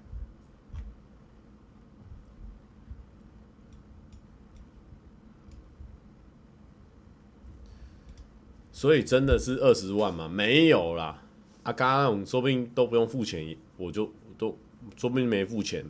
[8.85, 10.29] 所以真的是二十万吗？
[10.29, 11.23] 没有啦，
[11.63, 14.59] 阿嘎那种说不定都不用付钱，我就都
[14.95, 15.83] 说不定没付钱，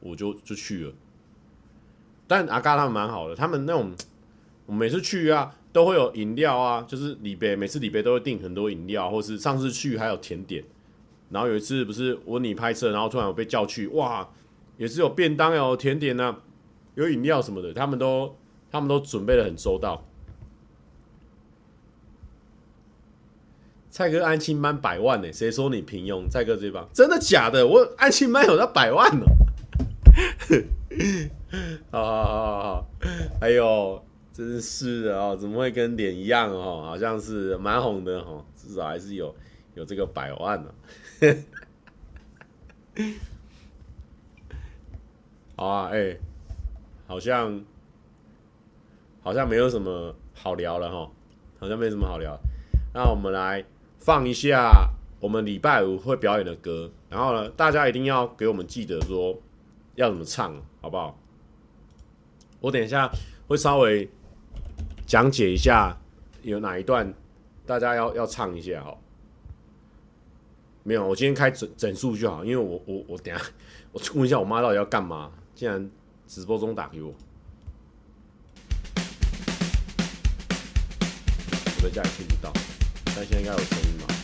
[0.00, 0.92] 我就就去了。
[2.26, 3.92] 但阿嘎他们蛮好的，他们那种。
[4.66, 10.64] 我每次去啊，都会有饮料啊，就是李贝每次李贝都会订很多饮料，或是上次去还有甜点。
[11.30, 14.28] 然后有一次不是我你拍摄，然后突然我被叫去，哇，
[14.76, 16.40] 也是有便当有甜点啊，
[16.96, 18.34] 有饮料什么的，他们都
[18.72, 20.04] 他们都准备的很周到。
[23.94, 26.28] 蔡哥安亲班百万呢、谁说你平庸？
[26.28, 27.64] 蔡哥这帮真的假的？
[27.64, 29.24] 我安亲班有到百万哦、
[31.92, 32.02] 喔！
[32.02, 32.86] 好好好好好，
[33.40, 34.04] 哎呦。
[34.32, 36.82] 真是的哦，怎么会跟脸一样哦？
[36.84, 39.32] 好像是蛮红的哦，至少还是有
[39.76, 40.74] 有这个百万呢。
[45.54, 46.16] 好啊，哎、
[47.06, 47.64] 好像
[49.22, 51.08] 好像没有什么好聊了哈，
[51.60, 52.36] 好像没什么好聊。
[52.92, 53.64] 那我们来
[54.04, 59.34] 放一下我们礼拜五会表演的歌，然后呢，大家一定要给我们记得说
[59.94, 61.18] 要怎么唱，好不好？
[62.60, 63.10] 我等一下
[63.48, 64.06] 会稍微。
[65.06, 65.94] 讲解一下
[66.40, 67.12] 有哪一段，
[67.66, 68.96] 大家要要唱一下哈。
[70.82, 73.42] 没有，我今天开整整数就好，因为我我我等下
[73.92, 75.90] 我去问一下我妈到底要干嘛，竟然
[76.26, 77.12] 直播中打给我。
[81.76, 82.50] 我在家里听不到，
[83.16, 84.14] 但现在应该有声音吧？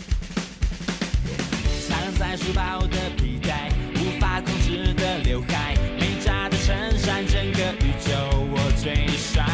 [1.89, 7.25] 藏在书包的皮带，无法控制的刘海，没扎的衬衫。
[7.27, 8.11] 整个宇宙，
[8.51, 9.47] 我最帅。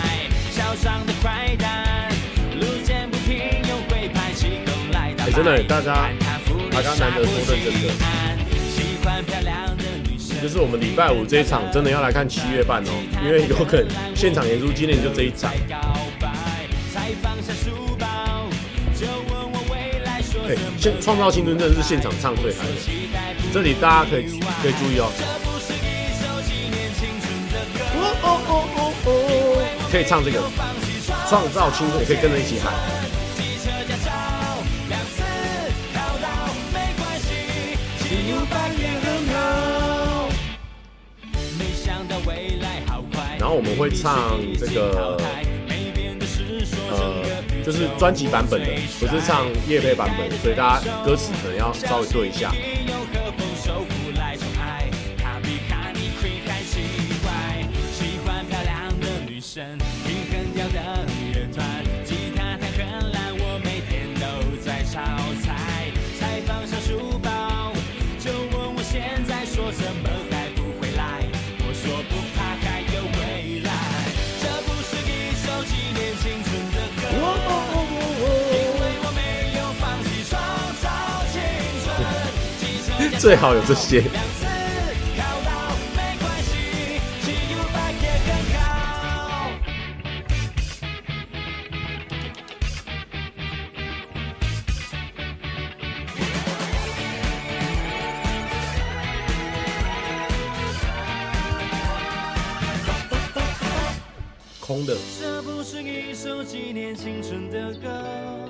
[0.51, 2.11] 嚣张的快感，
[2.59, 3.37] 路见不平
[3.69, 5.29] 又会拍起功来打。
[5.29, 6.11] 真的，大家
[6.71, 7.93] 大家难得说认真的。
[8.71, 10.41] 喜欢漂亮的女生。
[10.41, 12.91] 就是我们礼拜五这一场，真的要来看七月半哦，
[13.23, 15.53] 因为有可能现场演出今年就这一场。
[21.01, 22.73] 创造青春真的是现场唱最嗨的，
[23.53, 24.25] 这里大家可以
[24.63, 25.11] 可以注意哦。
[29.91, 30.43] 可以唱这个
[31.29, 32.73] 创造青春，也可以跟着一起喊。
[43.39, 45.17] 然后我们会唱这个。
[46.89, 47.26] 呃，
[47.67, 48.67] 就是专辑版本的，
[49.01, 52.53] 不是唱业配版本，所以大家歌词可能要稍微对一下。
[83.27, 84.05] 最好有这些。
[104.61, 104.97] 空的。
[105.19, 108.47] 这不是一首纪念青春的歌。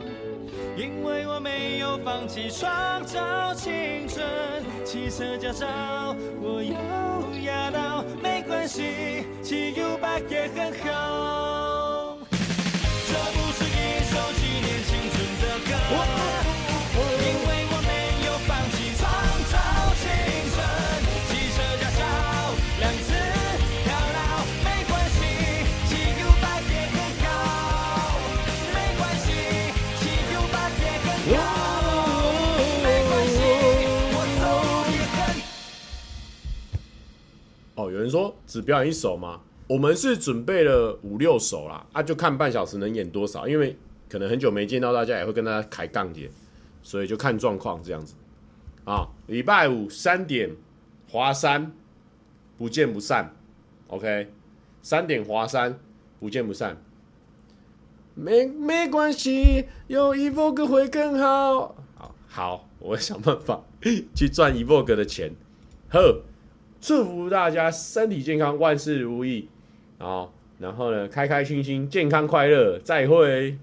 [0.76, 3.72] 因为我没有放弃创造青
[4.96, 5.66] 汽车驾照
[6.40, 6.72] 我有
[7.44, 10.45] 压到，没关系，汽油吧也
[38.06, 39.40] 你说只表演一首吗？
[39.68, 43.76] 我们是准备了五六首啦，啊，就看半小时能演多少，因为
[44.08, 46.30] 可能很久没见到大家，也会跟大家开杠点，
[46.84, 48.14] 所以就看状况这样子。
[48.84, 50.54] 啊，礼拜五三点，
[51.10, 51.72] 华山，
[52.56, 53.34] 不见不散
[53.88, 54.30] ，OK，
[54.82, 55.76] 三点华山，
[56.20, 56.80] 不见不散，
[58.14, 61.74] 没没关系，有 Evoke 会更好。
[61.96, 63.64] 好，好，我会想办法
[64.14, 65.32] 去赚 Evoke 的钱，
[65.90, 66.22] 呵。
[66.86, 69.48] 祝福大家身体健康，万事如意，
[69.98, 73.58] 然后，然后呢，开开心心，健康快乐，再会。